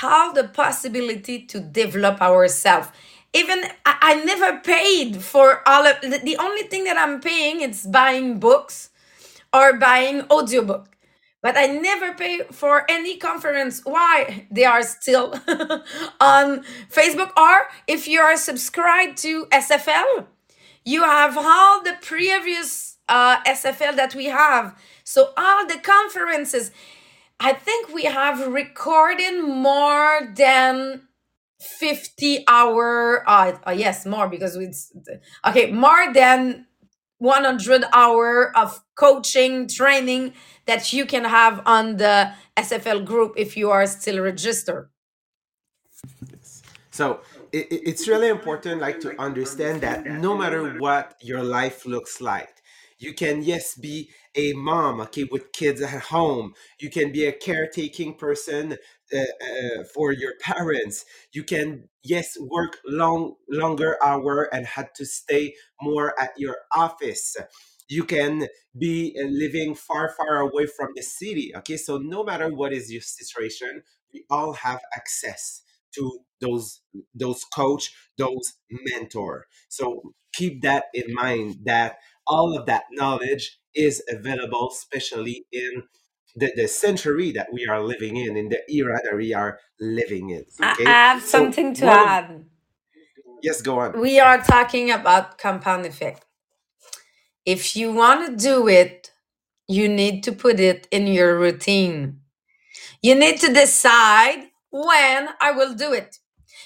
how 0.01 0.33
the 0.33 0.43
possibility 0.43 1.39
to 1.45 1.59
develop 1.59 2.19
ourselves. 2.19 2.87
Even 3.31 3.63
I, 3.85 3.97
I 4.01 4.23
never 4.23 4.59
paid 4.59 5.21
for 5.21 5.61
all 5.69 5.85
of 5.85 6.01
the, 6.01 6.19
the 6.23 6.35
only 6.37 6.63
thing 6.63 6.85
that 6.85 6.97
I'm 6.97 7.21
paying 7.21 7.61
is 7.61 7.85
buying 7.85 8.39
books 8.39 8.89
or 9.53 9.73
buying 9.77 10.23
audiobook. 10.31 10.89
But 11.43 11.57
I 11.57 11.67
never 11.67 12.15
pay 12.15 12.39
for 12.51 12.89
any 12.89 13.17
conference. 13.17 13.81
Why? 13.83 14.47
They 14.49 14.65
are 14.65 14.81
still 14.81 15.33
on 16.19 16.63
Facebook. 16.91 17.29
Or 17.37 17.67
if 17.85 18.07
you 18.07 18.19
are 18.19 18.35
subscribed 18.35 19.19
to 19.19 19.45
SFL, 19.47 20.25
you 20.83 21.03
have 21.03 21.37
all 21.37 21.83
the 21.83 21.97
previous 22.01 22.97
uh, 23.07 23.43
SFL 23.43 23.95
that 23.97 24.15
we 24.15 24.25
have. 24.25 24.75
So 25.03 25.33
all 25.37 25.67
the 25.67 25.77
conferences, 25.77 26.71
I 27.39 27.53
think 27.53 27.93
we 27.93 28.03
have 28.03 28.47
recorded 28.47 29.43
more 29.43 30.33
than 30.35 31.07
50 31.59 32.43
hour 32.47 33.23
uh, 33.25 33.57
uh 33.65 33.71
yes 33.71 34.05
more 34.05 34.27
because 34.27 34.57
it's 34.57 34.91
okay 35.45 35.71
more 35.71 36.11
than 36.13 36.65
100 37.19 37.85
hour 37.93 38.55
of 38.57 38.83
coaching 38.95 39.67
training 39.67 40.33
that 40.65 40.91
you 40.91 41.05
can 41.05 41.23
have 41.23 41.61
on 41.65 41.95
the 41.97 42.33
sfl 42.57 43.05
group 43.05 43.33
if 43.37 43.55
you 43.55 43.71
are 43.71 43.87
still 43.87 44.21
registered. 44.21 44.89
So 46.91 47.21
it, 47.53 47.67
it's 47.69 48.07
really 48.07 48.27
important 48.27 48.81
like 48.81 48.99
to 49.01 49.19
understand 49.19 49.81
that 49.81 50.05
no 50.05 50.37
matter 50.37 50.77
what 50.79 51.15
your 51.21 51.43
life 51.43 51.85
looks 51.85 52.19
like 52.19 52.62
You 52.99 53.13
can, 53.13 53.43
yes, 53.43 53.75
be 53.75 54.09
a 54.35 54.53
mom, 54.53 55.01
okay, 55.01 55.25
with 55.25 55.51
kids 55.51 55.81
at 55.81 56.01
home. 56.03 56.53
You 56.79 56.89
can 56.89 57.11
be 57.11 57.25
a 57.25 57.31
caretaking 57.31 58.15
person 58.15 58.77
uh, 59.13 59.17
uh, 59.19 59.83
for 59.93 60.11
your 60.11 60.33
parents. 60.41 61.05
You 61.31 61.43
can, 61.43 61.89
yes, 62.03 62.37
work 62.39 62.77
long, 62.85 63.35
longer 63.49 63.97
hour 64.03 64.49
and 64.53 64.65
had 64.65 64.89
to 64.95 65.05
stay 65.05 65.55
more 65.81 66.19
at 66.19 66.31
your 66.37 66.57
office. 66.75 67.35
You 67.89 68.05
can 68.05 68.47
be 68.77 69.15
uh, 69.21 69.27
living 69.27 69.75
far, 69.75 70.09
far 70.17 70.37
away 70.39 70.65
from 70.65 70.89
the 70.95 71.03
city. 71.03 71.51
Okay, 71.57 71.77
so 71.77 71.97
no 71.97 72.23
matter 72.23 72.49
what 72.49 72.73
is 72.73 72.91
your 72.91 73.01
situation, 73.01 73.83
we 74.13 74.25
all 74.29 74.53
have 74.53 74.79
access 74.95 75.61
to 75.95 76.19
those 76.41 76.81
those 77.13 77.43
coach, 77.43 77.93
those 78.17 78.53
mentor. 78.71 79.47
So 79.69 80.13
keep 80.33 80.61
that 80.63 80.85
in 80.93 81.13
mind 81.13 81.57
that 81.65 81.97
all 82.27 82.57
of 82.57 82.65
that 82.67 82.83
knowledge 82.91 83.59
is 83.75 84.03
available, 84.09 84.69
especially 84.71 85.45
in 85.51 85.83
the, 86.35 86.51
the 86.55 86.67
century 86.67 87.31
that 87.31 87.47
we 87.53 87.67
are 87.67 87.81
living 87.83 88.17
in, 88.17 88.37
in 88.37 88.49
the 88.49 88.59
era 88.71 88.99
that 89.03 89.15
we 89.17 89.33
are 89.33 89.59
living 89.79 90.29
in. 90.29 90.45
I 90.59 90.73
Okay. 90.73 90.85
have 90.85 91.21
So 91.25 91.43
something 91.43 91.75
to 91.75 91.85
one 91.85 91.91
add. 91.91 92.45
yes, 93.41 93.61
go 93.61 93.79
on. 93.79 93.95
We 93.95 94.19
are 94.19 94.39
talking 94.43 94.91
about 94.91 95.37
compound 95.37 95.85
effect. 95.85 96.25
If 97.45 97.75
you 97.75 97.91
want 97.91 98.25
to 98.29 98.35
do 98.35 98.67
it, 98.67 99.11
you 99.67 99.89
need 99.89 100.23
to 100.25 100.31
put 100.31 100.59
it 100.59 100.87
in 100.91 101.07
your 101.07 101.39
routine. 101.39 102.21
You 103.01 103.15
need 103.15 103.39
to 103.41 103.53
decide 103.53 104.49
when 104.71 105.29
I 105.41 105.51
will 105.51 105.73
do 105.75 105.93
it. 105.93 106.19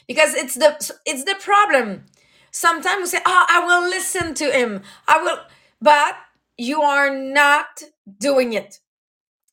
Because 0.08 0.36
it's 0.36 0.56
the 0.56 0.78
it's 1.06 1.26
the 1.26 1.36
problem. 1.40 2.06
Sometimes 2.52 3.02
we 3.02 3.08
say, 3.08 3.22
"Oh, 3.26 3.46
I 3.50 3.60
will 3.66 3.88
listen 3.90 4.34
to 4.36 4.52
him. 4.52 4.84
I 5.08 5.22
will," 5.22 5.40
but 5.82 6.16
you 6.58 6.82
are 6.82 7.10
not 7.16 7.84
doing 8.20 8.54
it. 8.54 8.80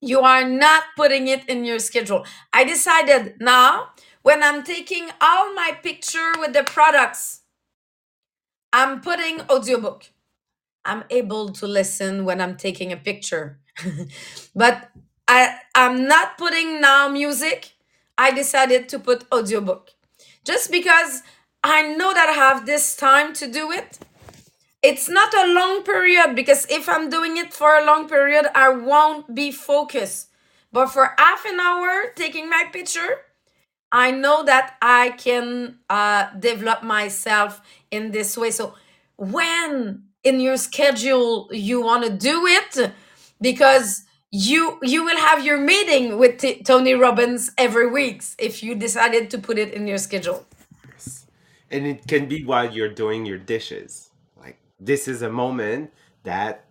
You 0.01 0.21
are 0.21 0.45
not 0.49 0.85
putting 0.97 1.29
it 1.29 1.49
in 1.49 1.65
your 1.65 1.79
schedule. 1.81 2.27
I 2.53 2.65
decided 2.65 3.37
now 3.41 3.91
when 4.23 4.43
I'm 4.43 4.63
taking 4.65 5.11
all 5.21 5.55
my 5.55 5.73
picture 5.83 6.33
with 6.39 6.53
the 6.55 6.65
products, 6.65 7.43
I'm 8.73 9.01
putting 9.01 9.41
audiobook. 9.51 10.11
I'm 10.85 11.05
able 11.11 11.51
to 11.55 11.67
listen 11.67 12.25
when 12.25 12.41
I'm 12.41 12.57
taking 12.57 12.93
a 12.93 12.97
picture. 12.97 13.61
but 14.57 14.91
I 15.29 15.59
I'm 15.75 16.07
not 16.09 16.39
putting 16.39 16.81
now 16.81 17.09
music. 17.09 17.75
I 18.19 18.33
decided 18.33 18.89
to 18.91 18.99
put 18.99 19.25
audiobook. 19.33 19.91
Just 20.45 20.71
because 20.71 21.23
I 21.65 21.83
know 21.95 22.13
that 22.15 22.29
I 22.29 22.33
have 22.33 22.67
this 22.67 22.95
time 22.95 23.33
to 23.35 23.49
do 23.51 23.73
it. 23.73 23.99
It's 24.83 25.09
not 25.09 25.33
a 25.35 25.53
long 25.55 25.83
period 25.83 26.37
because 26.37 26.67
if 26.71 26.89
I'm 26.89 27.09
doing 27.11 27.39
it 27.39 27.55
for 27.55 27.77
a 27.79 27.87
long 27.87 28.09
period, 28.09 28.47
I 28.55 28.69
won't 28.69 29.35
be 29.35 29.51
focused. 29.51 30.29
But 30.73 30.89
for 30.89 31.15
half 31.19 31.45
an 31.47 31.59
hour 31.61 32.13
taking 32.17 32.51
my 32.51 32.67
picture, 32.73 33.23
I 33.93 34.11
know 34.11 34.45
that 34.45 34.75
I 34.83 35.11
can 35.11 35.79
uh, 35.89 36.31
develop 36.39 36.83
myself 36.83 37.63
in 37.91 38.13
this 38.13 38.37
way. 38.37 38.51
So 38.51 38.75
when 39.17 40.05
in 40.25 40.41
your 40.41 40.59
schedule 40.59 41.49
you 41.53 41.81
want 41.83 42.05
to 42.05 42.11
do 42.11 42.47
it, 42.47 42.93
because 43.41 44.05
you 44.31 44.79
you 44.83 45.05
will 45.05 45.19
have 45.19 45.45
your 45.45 45.59
meeting 45.59 46.19
with 46.19 46.39
T- 46.39 46.63
Tony 46.63 46.95
Robbins 46.95 47.53
every 47.57 47.89
week 47.91 48.23
if 48.39 48.63
you 48.63 48.75
decided 48.75 49.31
to 49.31 49.39
put 49.39 49.59
it 49.59 49.73
in 49.73 49.87
your 49.87 49.99
schedule. 49.99 50.45
And 51.75 51.87
it 51.87 52.07
can 52.07 52.29
be 52.29 52.45
while 52.45 52.73
you're 52.73 52.95
doing 52.95 53.27
your 53.27 53.39
dishes. 53.39 54.11
Like 54.37 54.59
this 54.79 55.09
is 55.09 55.23
a 55.23 55.31
moment 55.31 55.93
that 56.23 56.67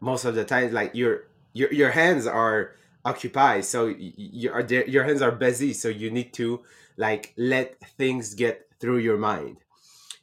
most 0.00 0.24
of 0.24 0.34
the 0.34 0.44
time 0.44 0.72
like 0.72 0.94
your 0.94 1.24
your 1.52 1.72
your 1.72 1.90
hands 1.90 2.26
are 2.26 2.72
occupied. 3.04 3.64
So 3.66 3.94
your 3.98 4.62
uh, 4.62 4.66
your 4.66 5.04
hands 5.04 5.20
are 5.20 5.32
busy. 5.32 5.74
So 5.74 5.88
you 5.88 6.10
need 6.10 6.32
to 6.34 6.62
like 6.96 7.34
let 7.36 7.78
things 7.98 8.34
get 8.34 8.66
through 8.80 8.98
your 8.98 9.18
mind. 9.18 9.58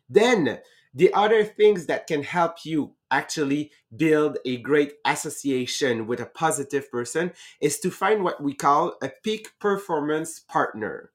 Then 0.10 0.60
the 0.94 1.14
other 1.14 1.44
things 1.44 1.86
that 1.86 2.08
can 2.08 2.24
help 2.24 2.66
you 2.66 2.94
actually 3.12 3.72
build 3.96 4.38
a 4.46 4.58
great 4.58 4.94
association 5.06 6.08
with 6.08 6.20
a 6.20 6.26
positive 6.26 6.90
person 6.92 7.32
is 7.62 7.80
to 7.80 7.92
find 7.92 8.24
what 8.24 8.42
we 8.42 8.54
call 8.54 8.96
a 9.02 9.12
peak 9.24 9.52
performance 9.60 10.40
partner 10.40 11.12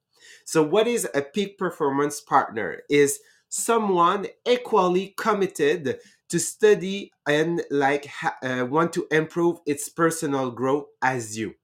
so 0.52 0.62
what 0.62 0.86
is 0.86 1.08
a 1.14 1.22
peak 1.22 1.56
performance 1.56 2.20
partner? 2.20 2.82
Is 2.90 3.20
someone 3.48 4.26
equally 4.46 5.14
committed 5.16 5.98
to 6.28 6.38
study 6.38 7.10
and 7.26 7.62
like 7.70 8.06
uh, 8.42 8.66
want 8.68 8.92
to 8.92 9.06
improve 9.10 9.60
its 9.64 9.88
personal 9.88 10.50
growth 10.50 10.88
as 11.00 11.38
you? 11.38 11.54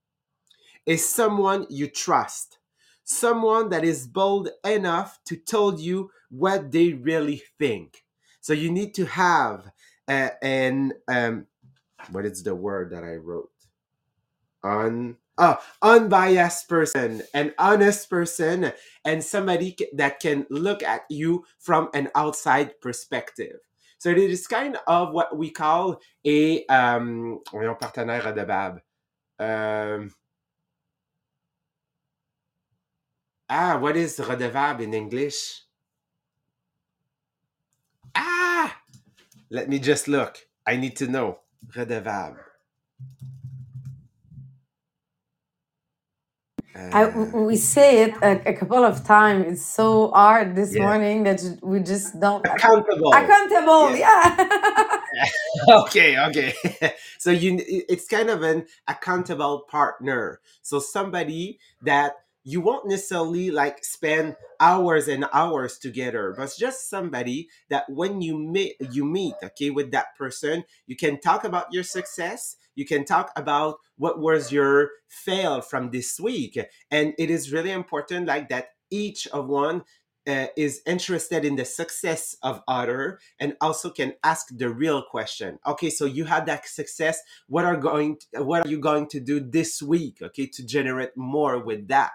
Is 0.86 1.06
someone 1.06 1.66
you 1.68 1.88
trust? 1.88 2.60
Someone 3.04 3.68
that 3.68 3.84
is 3.84 4.06
bold 4.06 4.48
enough 4.64 5.18
to 5.26 5.36
tell 5.36 5.78
you 5.78 6.10
what 6.30 6.72
they 6.72 6.94
really 6.94 7.42
think. 7.58 8.04
So 8.40 8.54
you 8.54 8.70
need 8.72 8.94
to 8.94 9.04
have 9.04 9.70
uh, 10.08 10.30
an 10.40 10.94
um 11.08 11.46
what 12.10 12.24
is 12.24 12.42
the 12.42 12.54
word 12.54 12.92
that 12.92 13.04
i 13.04 13.16
wrote? 13.16 13.50
Un 14.64 15.18
oh, 15.38 15.56
unbiased 15.82 16.68
person 16.68 17.22
an 17.34 17.54
honest 17.58 18.10
person 18.10 18.72
and 19.04 19.24
somebody 19.24 19.76
that 19.94 20.20
can 20.20 20.46
look 20.50 20.82
at 20.82 21.02
you 21.08 21.44
from 21.58 21.88
an 21.94 22.08
outside 22.14 22.80
perspective. 22.80 23.58
So 23.98 24.10
it 24.10 24.18
is 24.18 24.46
kind 24.46 24.78
of 24.86 25.12
what 25.12 25.36
we 25.36 25.50
call 25.50 26.00
a 26.26 26.64
um 26.66 27.40
voyons, 27.50 27.78
partenaire 27.80 28.22
redevable 28.22 28.80
um 29.40 30.14
ah 33.50 33.78
what 33.78 33.96
is 33.96 34.18
redevable 34.18 34.80
in 34.82 34.94
english? 34.94 35.62
Ah! 38.14 38.76
Let 39.50 39.68
me 39.68 39.78
just 39.78 40.08
look. 40.08 40.38
I 40.66 40.76
need 40.76 40.96
to 40.96 41.06
know. 41.06 41.40
Redevable 41.74 42.47
I, 46.92 47.06
we 47.08 47.56
say 47.56 48.02
it 48.04 48.14
a, 48.22 48.50
a 48.50 48.52
couple 48.54 48.84
of 48.84 49.04
times. 49.04 49.46
It's 49.52 49.66
so 49.66 50.10
hard 50.10 50.54
this 50.56 50.74
yeah 50.74 50.82
morning 50.84 51.24
that 51.24 51.40
we 51.62 51.80
just 51.80 52.18
don't 52.18 52.44
accountable 52.46 53.12
accountable. 53.12 53.96
yeah 53.96 54.34
Yeah. 55.14 55.24
okay 55.84 56.18
okay 56.18 56.54
so 57.18 57.30
you 57.30 57.58
it's 57.66 58.06
kind 58.06 58.30
of 58.30 58.42
an 58.42 58.66
accountable 58.86 59.60
partner 59.68 60.40
so 60.62 60.78
somebody 60.78 61.58
that 61.82 62.12
you 62.44 62.60
won't 62.60 62.86
necessarily 62.88 63.50
like 63.50 63.84
spend 63.84 64.36
hours 64.60 65.08
and 65.08 65.26
hours 65.32 65.78
together 65.78 66.34
but 66.36 66.54
just 66.58 66.88
somebody 66.88 67.48
that 67.68 67.88
when 67.88 68.20
you 68.20 68.36
meet 68.38 68.76
you 68.92 69.04
meet 69.04 69.34
okay 69.42 69.70
with 69.70 69.90
that 69.90 70.16
person 70.16 70.64
you 70.86 70.96
can 70.96 71.20
talk 71.20 71.44
about 71.44 71.72
your 71.72 71.82
success 71.84 72.56
you 72.78 72.86
can 72.86 73.04
talk 73.04 73.32
about 73.34 73.80
what 73.96 74.20
was 74.20 74.52
your 74.52 74.90
fail 75.08 75.60
from 75.60 75.90
this 75.90 76.20
week. 76.20 76.56
And 76.92 77.12
it 77.18 77.28
is 77.28 77.52
really 77.52 77.72
important 77.72 78.28
like 78.28 78.48
that 78.50 78.68
each 78.88 79.26
of 79.28 79.48
one 79.48 79.82
uh, 80.28 80.46
is 80.56 80.80
interested 80.86 81.44
in 81.44 81.56
the 81.56 81.64
success 81.64 82.36
of 82.40 82.62
other 82.68 83.18
and 83.40 83.56
also 83.60 83.90
can 83.90 84.12
ask 84.22 84.46
the 84.56 84.68
real 84.70 85.02
question. 85.02 85.58
Okay 85.66 85.90
so 85.90 86.04
you 86.04 86.24
had 86.26 86.46
that 86.46 86.68
success. 86.68 87.20
What 87.48 87.64
are 87.64 87.76
going 87.76 88.18
to, 88.32 88.44
what 88.44 88.64
are 88.64 88.68
you 88.70 88.78
going 88.78 89.08
to 89.08 89.18
do 89.18 89.40
this 89.40 89.82
week 89.82 90.18
okay 90.22 90.46
to 90.46 90.64
generate 90.64 91.16
more 91.16 91.58
with 91.58 91.88
that? 91.88 92.12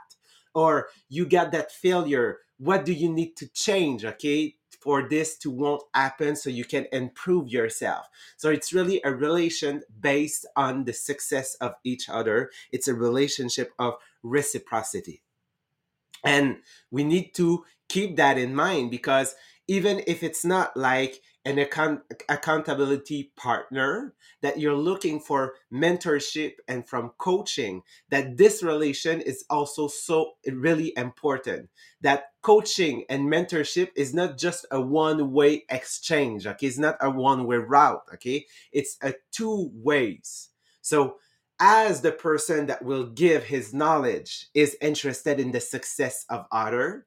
Or 0.55 0.87
you 1.09 1.25
got 1.25 1.51
that 1.51 1.73
failure. 1.73 2.37
What 2.57 2.85
do 2.85 2.93
you 2.93 3.11
need 3.11 3.35
to 3.37 3.49
change 3.49 4.05
okay 4.05 4.55
for 4.83 5.07
this 5.07 5.37
to 5.37 5.49
won't 5.49 5.83
happen 5.93 6.35
so 6.35 6.49
you 6.49 6.65
can 6.65 6.85
improve 6.91 7.47
yourself. 7.47 8.07
So 8.35 8.49
it's 8.49 8.73
really 8.73 9.01
a 9.05 9.13
relation 9.13 9.83
based 9.99 10.45
on 10.55 10.83
the 10.83 10.93
success 10.93 11.55
of 11.55 11.73
each 11.83 12.09
other. 12.09 12.51
It's 12.71 12.89
a 12.89 12.93
relationship 12.93 13.71
of 13.79 13.95
reciprocity. 14.21 15.21
And 16.25 16.57
we 16.91 17.03
need 17.03 17.33
to 17.35 17.63
keep 17.87 18.17
that 18.17 18.37
in 18.37 18.55
mind 18.55 18.91
because 18.91 19.35
even 19.67 20.03
if 20.07 20.23
it's 20.23 20.43
not 20.43 20.75
like 20.75 21.21
an 21.45 21.59
account- 21.59 22.01
accountability 22.29 23.31
partner 23.35 24.13
that 24.41 24.59
you're 24.59 24.75
looking 24.75 25.19
for 25.19 25.55
mentorship 25.71 26.53
and 26.67 26.87
from 26.87 27.11
coaching 27.17 27.81
that 28.09 28.37
this 28.37 28.63
relation 28.63 29.19
is 29.21 29.43
also 29.49 29.87
so 29.87 30.33
really 30.47 30.93
important. 30.95 31.69
That 32.01 32.31
coaching 32.41 33.05
and 33.09 33.31
mentorship 33.31 33.89
is 33.95 34.13
not 34.13 34.37
just 34.37 34.65
a 34.71 34.79
one 34.79 35.31
way 35.31 35.65
exchange 35.69 36.47
okay? 36.47 36.67
It's 36.67 36.77
not 36.77 36.97
a 37.01 37.09
one 37.09 37.45
way 37.45 37.57
route 37.57 38.03
okay? 38.13 38.45
It's 38.71 38.97
a 39.01 39.13
two 39.31 39.71
ways. 39.73 40.49
So 40.81 41.17
as 41.59 42.01
the 42.01 42.11
person 42.11 42.65
that 42.67 42.83
will 42.83 43.05
give 43.05 43.43
his 43.43 43.73
knowledge 43.73 44.47
is 44.53 44.77
interested 44.81 45.39
in 45.39 45.51
the 45.51 45.61
success 45.61 46.25
of 46.29 46.45
other 46.51 47.05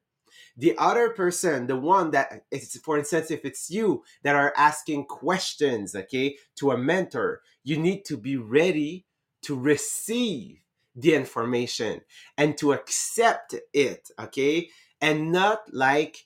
the 0.57 0.75
other 0.77 1.09
person 1.09 1.67
the 1.67 1.75
one 1.75 2.11
that 2.11 2.43
is 2.51 2.79
for 2.83 2.97
instance 2.97 3.31
if 3.31 3.45
it's 3.45 3.69
you 3.69 4.03
that 4.23 4.35
are 4.35 4.53
asking 4.57 5.05
questions 5.05 5.95
okay 5.95 6.35
to 6.55 6.71
a 6.71 6.77
mentor 6.77 7.41
you 7.63 7.77
need 7.77 8.03
to 8.03 8.17
be 8.17 8.37
ready 8.37 9.05
to 9.41 9.55
receive 9.55 10.57
the 10.95 11.13
information 11.13 12.01
and 12.37 12.57
to 12.57 12.73
accept 12.73 13.53
it 13.73 14.09
okay 14.19 14.69
and 15.01 15.31
not 15.31 15.61
like 15.71 16.25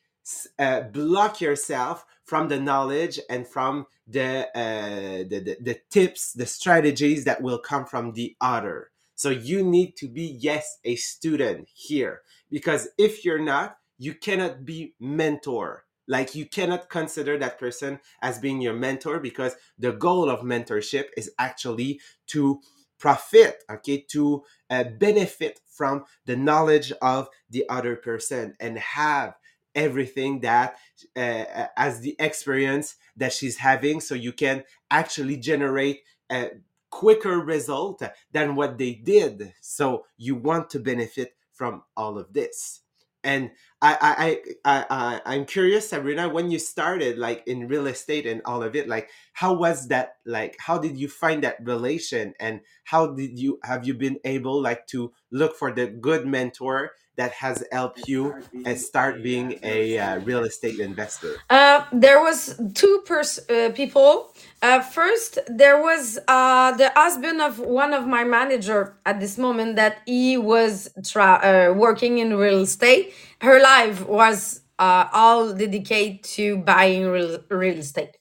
uh, 0.60 0.82
block 0.82 1.42
yourself 1.42 2.06
from 2.24 2.48
the 2.48 2.60
knowledge 2.60 3.20
and 3.30 3.48
from 3.48 3.86
the, 4.08 4.48
uh, 4.56 5.24
the, 5.28 5.42
the 5.44 5.58
the 5.62 5.80
tips 5.90 6.34
the 6.34 6.46
strategies 6.46 7.26
that 7.26 7.42
will 7.42 7.60
come 7.60 7.86
from 7.86 8.14
the 8.14 8.36
other. 8.40 8.92
So 9.16 9.30
you 9.30 9.64
need 9.64 9.96
to 9.98 10.08
be 10.08 10.38
yes 10.40 10.80
a 10.84 10.96
student 10.96 11.70
here 11.74 12.22
because 12.50 12.88
if 12.98 13.26
you're 13.26 13.40
not 13.44 13.78
you 14.02 14.16
cannot 14.16 14.66
be 14.66 14.96
mentor. 15.00 15.86
Like 16.08 16.34
you 16.34 16.48
cannot 16.48 16.90
consider 16.90 17.38
that 17.38 17.60
person 17.60 18.00
as 18.24 18.40
being 18.40 18.60
your 18.60 18.74
mentor 18.74 19.20
because 19.20 19.56
the 19.78 19.92
goal 19.92 20.28
of 20.28 20.40
mentorship 20.40 21.10
is 21.16 21.30
actually 21.38 22.02
to 22.28 22.62
profit 22.98 23.64
okay 23.70 24.04
to 24.10 24.44
uh, 24.72 24.86
benefit 24.98 25.60
from 25.68 26.06
the 26.26 26.36
knowledge 26.36 26.92
of 27.00 27.30
the 27.52 27.64
other 27.70 27.96
person 27.96 28.56
and 28.60 28.80
have 28.80 29.36
everything 29.76 30.40
that 30.42 30.78
uh, 31.16 31.68
as 31.78 32.02
the 32.02 32.16
experience 32.18 32.96
that 33.16 33.32
she's 33.32 33.58
having. 33.58 34.02
So 34.02 34.16
you 34.16 34.34
can 34.34 34.64
actually 34.90 35.38
generate 35.38 36.02
a 36.32 36.50
quicker 36.90 37.38
result 37.38 38.02
than 38.32 38.56
what 38.56 38.80
they 38.80 38.96
did. 38.96 39.54
So 39.62 40.06
you 40.18 40.36
want 40.36 40.72
to 40.72 40.80
benefit 40.80 41.36
from 41.54 41.84
all 41.96 42.18
of 42.18 42.34
this 42.34 42.82
and 43.24 43.52
I, 43.82 44.42
I, 44.66 44.80
I, 44.80 44.86
I, 44.90 45.22
I'm 45.36 45.46
curious, 45.46 45.90
Sabrina, 45.90 46.30
when 46.30 46.52
you 46.52 46.60
started 46.60 47.18
like 47.18 47.44
in 47.48 47.68
real 47.68 47.88
estate 47.88 48.26
and 48.26 48.42
all 48.46 48.64
of 48.64 48.76
it, 48.76 48.88
like 48.88 49.10
how 49.34 49.54
was 49.54 49.88
that? 49.90 50.16
Like, 50.26 50.56
how 50.60 50.78
did 50.78 50.98
you 50.98 51.08
find 51.08 51.44
that 51.44 51.58
relation, 51.64 52.34
and 52.40 52.62
how 52.86 53.08
did 53.08 53.38
you 53.40 53.60
have 53.64 53.86
you 53.88 53.94
been 53.96 54.20
able 54.26 54.62
like 54.62 54.88
to 54.88 55.14
look 55.32 55.56
for 55.58 55.72
the 55.74 55.88
good 55.88 56.26
mentor 56.28 56.92
that 57.22 57.34
has 57.34 57.64
helped 57.72 58.08
you 58.08 58.24
and 58.66 58.76
start 58.80 59.22
being 59.22 59.60
a 59.62 59.98
uh, 60.00 60.20
real 60.30 60.44
estate 60.44 60.80
investor? 60.80 61.34
Uh, 61.50 61.86
there 61.94 62.20
was 62.28 62.60
two 62.74 62.96
pers- 63.06 63.46
uh, 63.50 63.70
people. 63.82 64.34
Uh, 64.64 64.80
first, 64.82 65.38
there 65.48 65.80
was 65.90 66.18
uh, 66.28 66.72
the 66.82 66.90
husband 66.96 67.40
of 67.40 67.60
one 67.60 67.94
of 67.94 68.08
my 68.08 68.24
manager 68.24 68.80
at 69.06 69.20
this 69.20 69.38
moment 69.38 69.76
that 69.76 69.94
he 70.06 70.36
was 70.38 70.90
tra- 71.12 71.42
uh, 71.44 71.74
working 71.86 72.18
in 72.18 72.36
real 72.36 72.62
estate. 72.62 73.14
Her 73.48 73.62
life 73.62 73.98
was 74.08 74.62
uh, 74.80 75.06
all 75.14 75.54
dedicated 75.54 76.24
to 76.38 76.58
buying 76.58 77.06
real, 77.08 77.38
real 77.50 77.78
estate. 77.78 78.18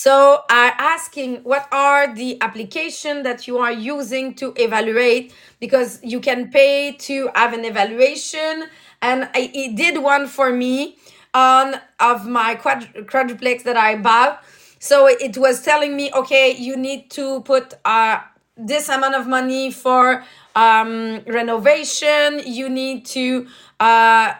So 0.00 0.44
I 0.48 0.74
asking 0.78 1.42
what 1.42 1.66
are 1.72 2.14
the 2.14 2.40
application 2.40 3.24
that 3.24 3.48
you 3.48 3.58
are 3.58 3.72
using 3.72 4.32
to 4.34 4.52
evaluate 4.54 5.34
because 5.58 5.98
you 6.04 6.20
can 6.20 6.52
pay 6.52 6.92
to 7.00 7.30
have 7.34 7.52
an 7.52 7.64
evaluation 7.64 8.68
and 9.02 9.24
I, 9.34 9.50
it 9.52 9.74
did 9.74 10.00
one 10.00 10.28
for 10.28 10.52
me 10.52 10.98
on 11.34 11.80
of 11.98 12.28
my 12.28 12.54
quad, 12.54 13.08
quadruplex 13.08 13.64
that 13.64 13.76
I 13.76 13.96
bought. 13.96 14.44
So 14.78 15.08
it 15.08 15.36
was 15.36 15.62
telling 15.62 15.96
me, 15.96 16.12
okay, 16.14 16.54
you 16.56 16.76
need 16.76 17.10
to 17.18 17.40
put 17.40 17.74
uh, 17.84 18.20
this 18.56 18.88
amount 18.88 19.16
of 19.16 19.26
money 19.26 19.72
for 19.72 20.22
um, 20.58 21.22
renovation. 21.26 22.42
You 22.44 22.68
need 22.68 23.06
to 23.06 23.46
uh, 23.80 24.34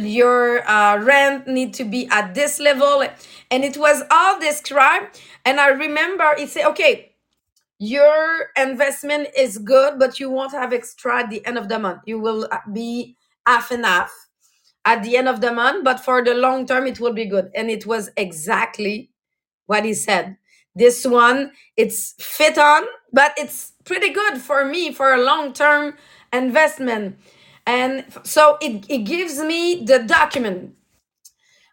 your 0.00 0.68
uh, 0.68 0.98
rent 0.98 1.46
need 1.46 1.74
to 1.74 1.84
be 1.84 2.08
at 2.10 2.34
this 2.34 2.58
level, 2.60 3.04
and 3.50 3.64
it 3.64 3.76
was 3.76 4.02
all 4.10 4.40
described. 4.40 5.20
And 5.44 5.60
I 5.60 5.68
remember 5.68 6.34
it 6.38 6.50
said, 6.50 6.66
okay, 6.70 7.12
your 7.78 8.50
investment 8.56 9.28
is 9.36 9.58
good, 9.58 9.98
but 9.98 10.20
you 10.20 10.30
won't 10.30 10.52
have 10.52 10.72
extra 10.72 11.20
at 11.22 11.30
the 11.30 11.46
end 11.46 11.58
of 11.58 11.68
the 11.68 11.78
month. 11.78 12.02
You 12.06 12.18
will 12.20 12.48
uh, 12.50 12.58
be 12.72 13.16
half 13.46 13.70
and 13.70 13.84
half 13.84 14.12
at 14.84 15.02
the 15.04 15.16
end 15.16 15.28
of 15.28 15.40
the 15.40 15.52
month, 15.52 15.84
but 15.84 16.00
for 16.00 16.24
the 16.24 16.34
long 16.34 16.66
term, 16.66 16.86
it 16.86 17.00
will 17.00 17.14
be 17.14 17.26
good. 17.26 17.50
And 17.54 17.70
it 17.70 17.86
was 17.86 18.10
exactly 18.16 19.10
what 19.66 19.84
he 19.84 19.94
said. 19.94 20.36
This 20.74 21.06
one, 21.06 21.52
it's 21.76 22.14
fit 22.20 22.58
on, 22.58 22.84
but 23.12 23.34
it's 23.38 23.73
pretty 23.84 24.10
good 24.10 24.38
for 24.38 24.64
me 24.64 24.92
for 24.92 25.12
a 25.12 25.22
long 25.22 25.52
term 25.52 25.96
investment. 26.32 27.18
And 27.66 28.04
so 28.24 28.58
it, 28.60 28.84
it 28.88 28.98
gives 29.04 29.38
me 29.38 29.84
the 29.84 30.00
document. 30.00 30.74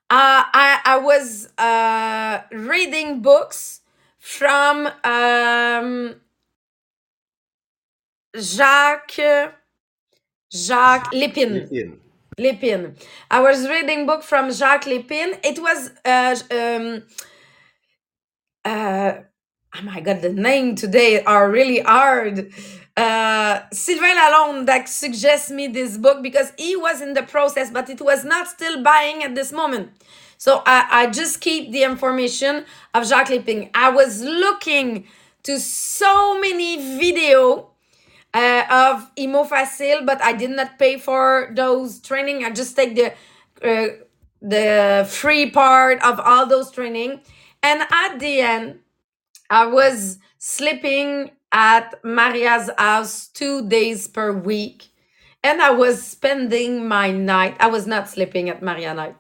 Uh, 0.10 0.44
I, 0.54 0.80
I 0.86 0.98
was 0.98 1.48
uh, 1.58 2.42
reading 2.52 3.22
books 3.22 3.82
from 4.20 4.90
um, 5.04 6.16
Jacques 8.38 9.20
Jacques 10.54 11.12
Lépine. 11.14 11.70
Lipin. 11.70 11.98
Lépine. 12.38 12.96
I 13.30 13.40
was 13.42 13.68
reading 13.68 14.06
book 14.06 14.24
from 14.24 14.52
Jacques 14.52 14.86
Lépine. 14.86 15.40
It 15.44 15.60
was 15.60 15.92
uh, 16.06 16.36
um, 16.52 17.04
uh, 18.66 19.14
oh 19.76 19.82
my 19.84 20.00
god, 20.02 20.22
the 20.22 20.34
name 20.34 20.76
today 20.76 21.24
are 21.24 21.50
really 21.50 21.80
hard. 21.80 22.52
Uh, 22.98 23.62
Sylvain 23.72 24.18
Lalonde 24.18 24.66
that 24.66 24.90
suggests 24.90 25.50
me 25.50 25.68
this 25.68 25.98
book 25.98 26.22
because 26.22 26.52
he 26.58 26.76
was 26.76 27.02
in 27.02 27.14
the 27.14 27.24
process, 27.24 27.72
but 27.72 27.90
it 27.90 28.02
was 28.02 28.26
not 28.26 28.48
still 28.48 28.84
buying 28.84 29.24
at 29.24 29.34
this 29.34 29.52
moment. 29.52 29.92
So 30.38 30.62
I, 30.66 30.88
I 30.92 31.08
just 31.08 31.40
keep 31.40 31.72
the 31.72 31.84
information 31.84 32.66
of 32.94 33.08
Jacques 33.08 33.30
Lépine. 33.30 33.70
I 33.74 33.90
was 33.90 34.22
looking 34.22 35.06
to 35.44 35.60
so 35.60 36.40
many 36.40 36.98
video 36.98 37.70
uh, 38.34 38.64
of 38.70 39.12
Imo 39.18 39.44
Facile, 39.44 40.04
but 40.06 40.22
I 40.22 40.34
did 40.34 40.52
not 40.52 40.78
pay 40.78 40.98
for 40.98 41.52
those 41.56 42.00
training. 42.00 42.44
I 42.44 42.52
just 42.52 42.76
take 42.76 42.96
the 42.96 43.14
uh, 43.64 43.88
the 44.42 45.08
free 45.10 45.50
part 45.52 46.04
of 46.04 46.20
all 46.20 46.46
those 46.48 46.72
training. 46.72 47.22
And 47.64 47.84
at 47.92 48.18
the 48.18 48.42
end, 48.42 48.80
I 49.52 49.66
was 49.66 50.18
sleeping 50.38 51.32
at 51.52 52.04
Maria's 52.06 52.70
house 52.78 53.28
two 53.28 53.68
days 53.68 54.08
per 54.08 54.32
week. 54.32 54.88
And 55.44 55.62
I 55.62 55.72
was 55.72 56.02
spending 56.02 56.88
my 56.88 57.12
night. 57.12 57.58
I 57.60 57.68
was 57.68 57.86
not 57.86 58.08
sleeping 58.08 58.50
at 58.50 58.62
Maria 58.62 58.94
night. 58.94 59.18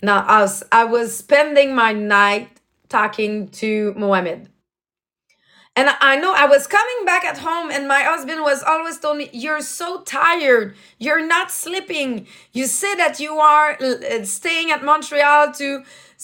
Now 0.00 0.24
I 0.26 0.42
was, 0.42 0.62
I 0.70 0.84
was 0.84 1.16
spending 1.16 1.74
my 1.74 1.92
night 1.92 2.60
talking 2.88 3.48
to 3.48 3.94
Mohammed. 3.96 4.48
And 5.76 5.90
I 6.00 6.14
know 6.16 6.32
I 6.32 6.46
was 6.46 6.68
coming 6.68 7.04
back 7.04 7.24
at 7.24 7.38
home, 7.38 7.68
and 7.72 7.88
my 7.88 8.02
husband 8.02 8.42
was 8.42 8.62
always 8.62 9.00
told 9.00 9.16
me, 9.16 9.28
"You're 9.32 9.60
so 9.60 10.02
tired. 10.02 10.76
You're 11.00 11.26
not 11.26 11.50
sleeping. 11.50 12.28
You 12.52 12.66
say 12.66 12.94
that 12.94 13.18
you 13.18 13.38
are 13.38 13.76
uh, 13.82 14.24
staying 14.24 14.70
at 14.70 14.84
Montreal 14.84 15.52
to 15.54 15.82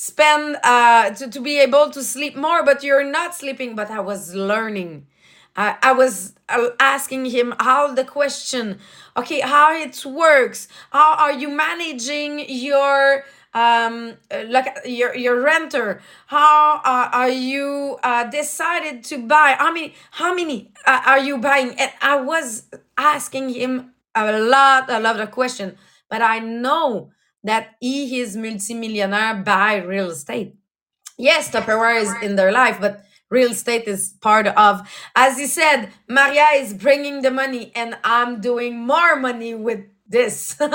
spend 0.09 0.57
uh, 0.65 1.11
to 1.19 1.29
to 1.35 1.41
be 1.41 1.55
able 1.61 1.91
to 1.91 2.03
sleep 2.03 2.35
more, 2.37 2.65
but 2.65 2.83
you're 2.83 3.05
not 3.19 3.35
sleeping." 3.35 3.75
But 3.77 3.91
I 3.91 4.01
was 4.01 4.35
learning. 4.35 5.07
I 5.57 5.77
I 5.83 5.93
was 5.93 6.35
uh, 6.49 6.71
asking 6.79 7.27
him 7.27 7.55
how 7.61 7.93
the 7.95 8.05
question, 8.05 8.79
okay, 9.17 9.41
how 9.41 9.75
it 9.75 10.05
works. 10.05 10.69
How 10.91 11.15
are 11.17 11.33
you 11.33 11.49
managing 11.49 12.45
your 12.49 13.25
um 13.53 14.15
uh, 14.31 14.45
like 14.49 14.69
uh, 14.69 14.89
your 14.89 15.13
your 15.17 15.41
renter 15.43 16.01
how 16.27 16.77
uh, 16.85 17.11
are 17.13 17.29
you 17.29 17.99
uh 18.05 18.23
decided 18.31 19.03
to 19.03 19.19
buy 19.27 19.57
how 19.59 19.73
many 19.73 19.93
how 20.13 20.33
many 20.33 20.71
uh, 20.87 21.03
are 21.05 21.19
you 21.19 21.37
buying 21.37 21.71
and 21.75 21.91
i 22.01 22.15
was 22.15 22.67
asking 22.97 23.49
him 23.49 23.91
a 24.15 24.39
lot 24.39 24.89
a 24.89 25.01
lot 25.01 25.19
of 25.19 25.33
question 25.33 25.77
but 26.09 26.23
i 26.23 26.39
know 26.39 27.11
that 27.45 27.77
he 27.81 28.21
is 28.21 28.37
multimillionaire 28.37 29.37
by 29.45 29.77
real 29.77 30.11
estate. 30.11 30.55
Yes 31.19 31.51
tupperware 31.51 32.01
is 32.01 32.13
in 32.23 32.37
their 32.37 32.53
life 32.53 32.79
but 32.81 33.05
real 33.31 33.51
estate 33.53 33.87
is 33.87 34.15
part 34.21 34.47
of 34.49 34.89
as 35.15 35.39
he 35.39 35.47
said 35.47 35.91
maria 36.09 36.47
is 36.57 36.75
bringing 36.75 37.23
the 37.23 37.31
money 37.31 37.71
and 37.77 37.97
i'm 38.05 38.41
doing 38.41 38.79
more 38.79 39.17
money 39.17 39.55
with 39.55 39.81
this. 40.09 40.57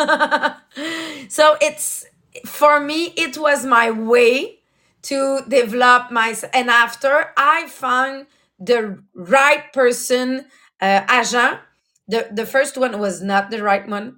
So 1.30 1.58
it's 1.62 2.06
for 2.46 2.80
me 2.80 3.14
it 3.18 3.38
was 3.38 3.66
my 3.66 3.92
way 3.92 4.60
to 5.04 5.42
develop 5.48 6.12
myself 6.12 6.52
and 6.54 6.70
after 6.70 7.32
i 7.38 7.68
found 7.68 8.28
the 8.60 9.00
right 9.14 9.72
person 9.74 10.46
uh, 10.82 11.02
agent 11.12 11.60
the, 12.08 12.28
the 12.32 12.46
first 12.46 12.78
one 12.78 13.00
was 13.00 13.22
not 13.22 13.52
the 13.52 13.64
right 13.64 13.88
one 13.88 14.18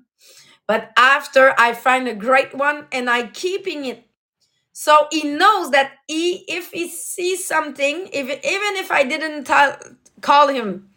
but 0.67 0.91
after 0.97 1.53
i 1.57 1.73
find 1.73 2.07
a 2.07 2.15
great 2.15 2.55
one 2.55 2.87
and 2.91 3.09
i 3.09 3.27
keeping 3.27 3.85
it 3.85 4.05
so 4.73 5.07
he 5.11 5.23
knows 5.23 5.71
that 5.71 5.93
he 6.07 6.45
if 6.47 6.71
he 6.71 6.89
sees 6.89 7.45
something 7.45 8.09
if 8.13 8.27
even 8.27 8.75
if 8.83 8.91
i 8.91 9.03
didn't 9.03 9.49
call 10.21 10.47
him 10.47 10.89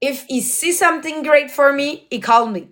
if 0.00 0.24
he 0.28 0.40
sees 0.40 0.78
something 0.78 1.22
great 1.22 1.50
for 1.50 1.72
me 1.72 2.06
he 2.10 2.20
called 2.20 2.52
me 2.52 2.68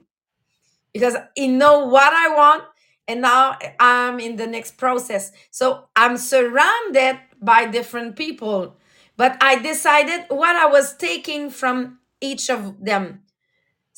because 0.92 1.16
he 1.34 1.48
know 1.48 1.86
what 1.86 2.12
i 2.12 2.34
want 2.34 2.64
and 3.08 3.20
now 3.22 3.58
I'm 3.78 4.20
in 4.20 4.36
the 4.36 4.46
next 4.46 4.78
process. 4.78 5.32
So 5.50 5.84
I'm 5.96 6.16
surrounded 6.16 7.20
by 7.40 7.66
different 7.66 8.16
people, 8.16 8.78
but 9.16 9.36
I 9.40 9.56
decided 9.60 10.26
what 10.28 10.56
I 10.56 10.66
was 10.66 10.96
taking 10.96 11.50
from 11.50 12.00
each 12.20 12.50
of 12.50 12.84
them. 12.84 13.22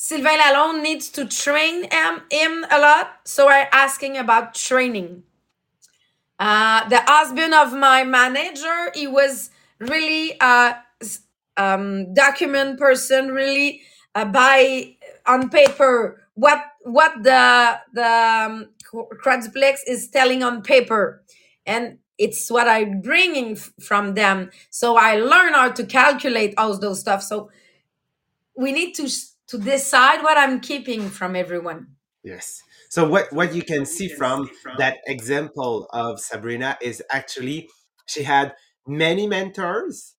Sylvain 0.00 0.38
Lalonde 0.38 0.80
needs 0.80 1.08
to 1.08 1.24
train 1.26 1.82
him, 1.90 2.22
him 2.30 2.64
a 2.70 2.78
lot, 2.78 3.18
so 3.24 3.48
I'm 3.48 3.66
asking 3.72 4.16
about 4.16 4.54
training. 4.54 5.24
Uh, 6.38 6.88
the 6.88 7.00
husband 7.00 7.52
of 7.52 7.72
my 7.72 8.04
manager, 8.04 8.92
he 8.94 9.08
was 9.08 9.50
really 9.80 10.36
a 10.40 10.76
um, 11.56 12.14
document 12.14 12.78
person, 12.78 13.32
really 13.32 13.82
uh, 14.14 14.24
by 14.24 14.94
on 15.26 15.50
paper 15.50 16.22
what 16.34 16.62
what 16.82 17.20
the 17.24 17.80
the 17.92 18.06
um, 18.06 18.68
is 19.88 20.08
telling 20.10 20.44
on 20.44 20.62
paper, 20.62 21.24
and 21.66 21.98
it's 22.18 22.48
what 22.52 22.68
I'm 22.68 23.00
bringing 23.00 23.56
from 23.56 24.14
them. 24.14 24.50
So 24.70 24.96
I 24.96 25.16
learn 25.16 25.54
how 25.54 25.72
to 25.72 25.84
calculate 25.84 26.54
all 26.56 26.78
those 26.78 27.00
stuff. 27.00 27.24
So 27.24 27.50
we 28.56 28.70
need 28.70 28.94
to 28.94 29.08
to 29.48 29.58
decide 29.58 30.22
what 30.22 30.38
I'm 30.38 30.60
keeping 30.60 31.08
from 31.08 31.36
everyone. 31.36 31.88
Yes. 32.22 32.62
So 32.90 33.08
what 33.08 33.32
what 33.32 33.54
you 33.54 33.62
can 33.62 33.86
see 33.86 34.08
from 34.08 34.50
that 34.78 34.98
example 35.06 35.88
of 35.92 36.20
Sabrina 36.20 36.78
is 36.80 37.02
actually 37.10 37.68
she 38.06 38.22
had 38.22 38.54
many 38.86 39.26
mentors, 39.26 40.14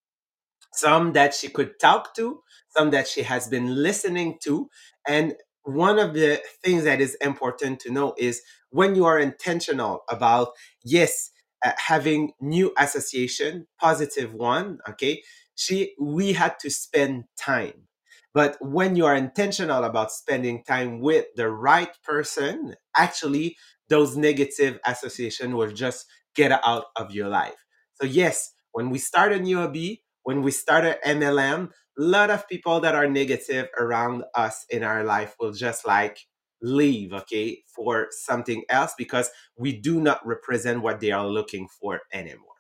some 0.73 1.13
that 1.13 1.33
she 1.33 1.49
could 1.49 1.79
talk 1.79 2.15
to, 2.15 2.41
some 2.69 2.91
that 2.91 3.07
she 3.07 3.23
has 3.23 3.47
been 3.47 3.83
listening 3.83 4.37
to, 4.43 4.69
and 5.07 5.35
one 5.63 5.99
of 5.99 6.13
the 6.13 6.41
things 6.63 6.83
that 6.83 7.01
is 7.01 7.15
important 7.15 7.79
to 7.81 7.91
know 7.91 8.13
is 8.17 8.41
when 8.71 8.95
you 8.95 9.05
are 9.05 9.19
intentional 9.19 10.03
about 10.09 10.49
yes 10.83 11.31
uh, 11.65 11.71
having 11.77 12.31
new 12.39 12.73
association 12.77 13.67
positive 13.79 14.33
one 14.33 14.79
okay 14.87 15.21
she 15.55 15.93
we 15.99 16.33
had 16.33 16.57
to 16.59 16.69
spend 16.69 17.25
time 17.37 17.88
but 18.33 18.57
when 18.61 18.95
you 18.95 19.05
are 19.05 19.15
intentional 19.15 19.83
about 19.83 20.11
spending 20.11 20.63
time 20.63 20.99
with 20.99 21.25
the 21.35 21.49
right 21.49 21.91
person, 22.03 22.75
actually, 22.95 23.57
those 23.89 24.15
negative 24.15 24.79
associations 24.85 25.53
will 25.53 25.71
just 25.71 26.05
get 26.35 26.51
out 26.63 26.85
of 26.95 27.11
your 27.11 27.27
life. 27.27 27.55
So, 27.95 28.05
yes, 28.05 28.51
when 28.71 28.89
we 28.89 28.99
start 28.99 29.31
a 29.33 29.39
new 29.39 29.57
hobby, 29.57 30.03
when 30.23 30.43
we 30.43 30.51
start 30.51 30.85
an 30.85 30.95
MLM, 31.03 31.69
a 31.97 32.01
lot 32.01 32.29
of 32.29 32.47
people 32.47 32.79
that 32.81 32.95
are 32.95 33.07
negative 33.07 33.67
around 33.77 34.23
us 34.35 34.65
in 34.69 34.83
our 34.83 35.03
life 35.03 35.35
will 35.39 35.51
just 35.51 35.85
like 35.87 36.19
leave, 36.61 37.13
okay, 37.13 37.63
for 37.67 38.07
something 38.11 38.63
else 38.69 38.93
because 38.97 39.29
we 39.57 39.73
do 39.73 39.99
not 39.99 40.25
represent 40.25 40.81
what 40.81 40.99
they 40.99 41.11
are 41.11 41.27
looking 41.27 41.67
for 41.67 42.01
anymore. 42.13 42.58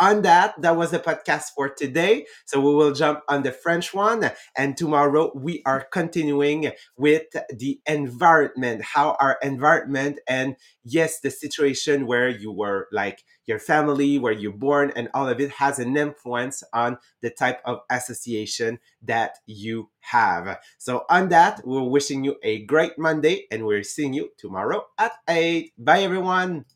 On 0.00 0.22
that, 0.22 0.54
that 0.62 0.76
was 0.76 0.92
the 0.92 1.00
podcast 1.00 1.50
for 1.56 1.68
today. 1.68 2.26
So 2.46 2.60
we 2.60 2.72
will 2.72 2.92
jump 2.92 3.20
on 3.28 3.42
the 3.42 3.50
French 3.50 3.92
one. 3.92 4.30
And 4.56 4.76
tomorrow 4.76 5.32
we 5.34 5.62
are 5.66 5.86
continuing 5.92 6.70
with 6.96 7.26
the 7.50 7.80
environment, 7.86 8.82
how 8.82 9.16
our 9.20 9.38
environment 9.42 10.20
and 10.28 10.54
yes, 10.84 11.18
the 11.20 11.30
situation 11.30 12.06
where 12.06 12.28
you 12.28 12.52
were 12.52 12.86
like 12.92 13.24
your 13.46 13.58
family, 13.58 14.18
where 14.18 14.32
you're 14.32 14.52
born, 14.52 14.92
and 14.94 15.08
all 15.14 15.28
of 15.28 15.40
it 15.40 15.50
has 15.52 15.78
an 15.78 15.96
influence 15.96 16.62
on 16.72 16.98
the 17.22 17.30
type 17.30 17.60
of 17.64 17.80
association 17.90 18.78
that 19.02 19.38
you 19.46 19.90
have. 20.00 20.58
So 20.78 21.04
on 21.10 21.28
that, 21.30 21.62
we're 21.64 21.82
wishing 21.82 22.24
you 22.24 22.36
a 22.42 22.64
great 22.66 22.98
Monday 22.98 23.46
and 23.50 23.66
we're 23.66 23.82
seeing 23.82 24.12
you 24.12 24.30
tomorrow 24.38 24.86
at 24.98 25.12
8. 25.28 25.72
Bye 25.76 26.02
everyone. 26.02 26.66